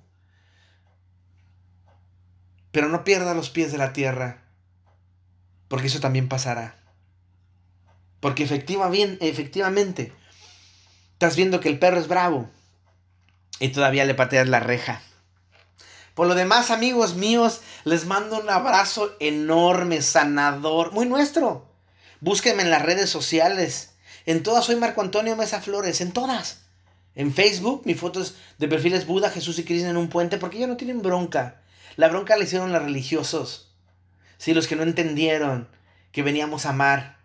Pero 2.72 2.88
no 2.88 3.04
pierda 3.04 3.34
los 3.34 3.50
pies 3.50 3.72
de 3.72 3.78
la 3.78 3.92
tierra, 3.92 4.42
porque 5.68 5.86
eso 5.86 6.00
también 6.00 6.28
pasará. 6.28 6.76
Porque 8.20 8.42
efectivamente, 8.42 10.12
estás 11.12 11.36
viendo 11.36 11.60
que 11.60 11.68
el 11.68 11.78
perro 11.78 11.98
es 11.98 12.08
bravo 12.08 12.48
y 13.60 13.68
todavía 13.68 14.04
le 14.04 14.14
pateas 14.14 14.48
la 14.48 14.60
reja. 14.60 15.02
Por 16.20 16.28
lo 16.28 16.34
demás, 16.34 16.70
amigos 16.70 17.14
míos, 17.14 17.62
les 17.84 18.04
mando 18.04 18.38
un 18.38 18.50
abrazo 18.50 19.16
enorme, 19.20 20.02
sanador, 20.02 20.92
muy 20.92 21.06
nuestro. 21.06 21.66
Búsquenme 22.20 22.62
en 22.62 22.68
las 22.68 22.82
redes 22.82 23.08
sociales. 23.08 23.94
En 24.26 24.42
todas 24.42 24.66
soy 24.66 24.76
Marco 24.76 25.00
Antonio 25.00 25.34
Mesa 25.34 25.62
Flores, 25.62 26.02
en 26.02 26.12
todas. 26.12 26.66
En 27.14 27.32
Facebook, 27.32 27.80
mi 27.86 27.94
foto 27.94 28.20
es 28.20 28.34
de 28.58 28.68
perfiles 28.68 29.06
Buda, 29.06 29.30
Jesús 29.30 29.58
y 29.60 29.64
Cristo 29.64 29.88
en 29.88 29.96
un 29.96 30.10
puente, 30.10 30.36
porque 30.36 30.58
ellos 30.58 30.68
no 30.68 30.76
tienen 30.76 31.00
bronca. 31.00 31.62
La 31.96 32.08
bronca 32.08 32.36
la 32.36 32.44
hicieron 32.44 32.70
los 32.70 32.82
religiosos. 32.82 33.72
Sí, 34.36 34.52
los 34.52 34.66
que 34.66 34.76
no 34.76 34.82
entendieron 34.82 35.68
que 36.12 36.22
veníamos 36.22 36.66
a 36.66 36.70
amar. 36.70 37.19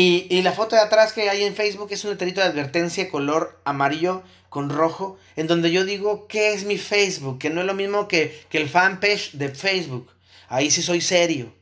Y, 0.00 0.42
la 0.42 0.52
foto 0.52 0.76
de 0.76 0.82
atrás 0.82 1.12
que 1.12 1.28
hay 1.28 1.42
en 1.42 1.56
Facebook 1.56 1.88
es 1.90 2.04
un 2.04 2.10
letrerito 2.10 2.40
de 2.40 2.46
advertencia 2.46 3.10
color 3.10 3.60
amarillo 3.64 4.22
con 4.48 4.70
rojo, 4.70 5.18
en 5.34 5.48
donde 5.48 5.72
yo 5.72 5.84
digo 5.84 6.28
qué 6.28 6.52
es 6.52 6.62
mi 6.62 6.78
Facebook, 6.78 7.40
que 7.40 7.50
no 7.50 7.62
es 7.62 7.66
lo 7.66 7.74
mismo 7.74 8.06
que, 8.06 8.46
el 8.52 8.68
fanpage 8.68 9.32
de 9.32 9.48
Facebook. 9.48 10.08
Ahí 10.46 10.70
sí 10.70 10.82
soy 10.82 11.00
serio. 11.00 11.52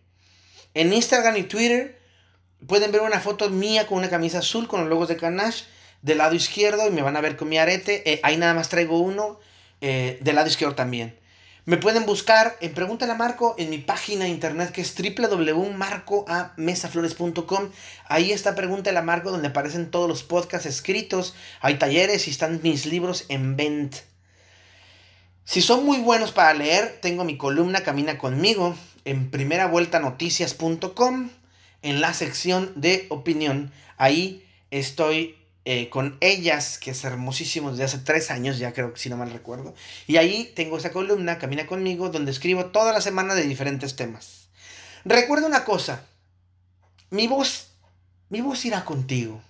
En 0.74 0.92
Instagram 0.92 1.34
y 1.38 1.44
Twitter 1.44 1.98
pueden 2.66 2.92
ver 2.92 3.00
una 3.00 3.20
foto 3.20 3.48
mía 3.48 3.86
con 3.86 3.96
una 3.96 4.10
camisa 4.10 4.40
azul 4.40 4.68
con 4.68 4.80
los 4.80 4.90
logos 4.90 5.08
de 5.08 5.16
Canash 5.16 5.62
del 6.02 6.18
lado 6.18 6.34
izquierdo 6.34 6.86
y 6.86 6.90
me 6.90 7.00
van 7.00 7.16
a 7.16 7.22
ver 7.22 7.38
con 7.38 7.48
mi 7.48 7.56
arete. 7.56 8.02
Eh, 8.04 8.20
ahí 8.22 8.36
nada 8.36 8.52
más 8.52 8.68
traigo 8.68 9.00
uno 9.00 9.40
eh, 9.80 10.18
del 10.20 10.34
lado 10.34 10.48
izquierdo 10.48 10.74
también. 10.74 11.18
Me 11.66 11.76
pueden 11.78 12.06
buscar 12.06 12.56
en 12.60 12.74
Pregúntale 12.74 13.10
a 13.10 13.16
Marco 13.16 13.56
en 13.58 13.70
mi 13.70 13.78
página 13.78 14.24
de 14.24 14.30
internet 14.30 14.70
que 14.70 14.82
es 14.82 14.94
www.marcoamesaflores.com. 14.94 17.70
Ahí 18.04 18.30
está 18.30 18.54
Pregúntale 18.54 18.96
a 18.96 19.02
Marco 19.02 19.32
donde 19.32 19.48
aparecen 19.48 19.90
todos 19.90 20.08
los 20.08 20.22
podcasts 20.22 20.68
escritos. 20.68 21.34
Hay 21.60 21.74
talleres 21.74 22.28
y 22.28 22.30
están 22.30 22.60
mis 22.62 22.86
libros 22.86 23.24
en 23.28 23.56
venta. 23.56 23.98
Si 25.44 25.60
son 25.60 25.84
muy 25.84 25.98
buenos 25.98 26.30
para 26.30 26.54
leer, 26.54 27.00
tengo 27.02 27.24
mi 27.24 27.36
columna 27.36 27.80
Camina 27.80 28.16
conmigo 28.16 28.76
en 29.04 29.32
primeravueltanoticias.com 29.32 31.30
en 31.82 32.00
la 32.00 32.14
sección 32.14 32.74
de 32.76 33.06
opinión. 33.08 33.72
Ahí 33.96 34.46
estoy 34.70 35.34
eh, 35.68 35.88
con 35.88 36.16
ellas, 36.20 36.78
que 36.78 36.92
es 36.92 37.02
hermosísimo 37.02 37.72
desde 37.72 37.82
hace 37.82 37.98
tres 37.98 38.30
años, 38.30 38.58
ya 38.58 38.72
creo 38.72 38.92
que 38.92 39.00
si 39.00 39.10
no 39.10 39.16
mal 39.16 39.32
recuerdo. 39.32 39.74
Y 40.06 40.16
ahí 40.16 40.52
tengo 40.54 40.78
esa 40.78 40.92
columna, 40.92 41.40
Camina 41.40 41.66
conmigo, 41.66 42.08
donde 42.08 42.30
escribo 42.30 42.66
toda 42.66 42.92
la 42.92 43.00
semana 43.00 43.34
de 43.34 43.42
diferentes 43.42 43.96
temas. 43.96 44.46
Recuerda 45.04 45.48
una 45.48 45.64
cosa, 45.64 46.06
mi 47.10 47.26
voz, 47.26 47.72
mi 48.28 48.42
voz 48.42 48.64
irá 48.64 48.84
contigo. 48.84 49.42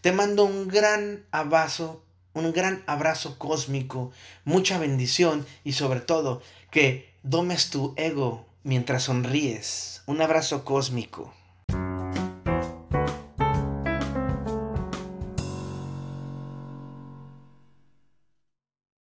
Te 0.00 0.10
mando 0.10 0.44
un 0.44 0.68
gran 0.68 1.26
abrazo, 1.32 2.02
un 2.32 2.50
gran 2.54 2.82
abrazo 2.86 3.38
cósmico, 3.38 4.10
mucha 4.46 4.78
bendición 4.78 5.44
y 5.64 5.74
sobre 5.74 6.00
todo 6.00 6.40
que 6.70 7.12
domes 7.22 7.68
tu 7.68 7.92
ego 7.98 8.46
mientras 8.62 9.02
sonríes. 9.02 10.00
Un 10.06 10.22
abrazo 10.22 10.64
cósmico. 10.64 11.34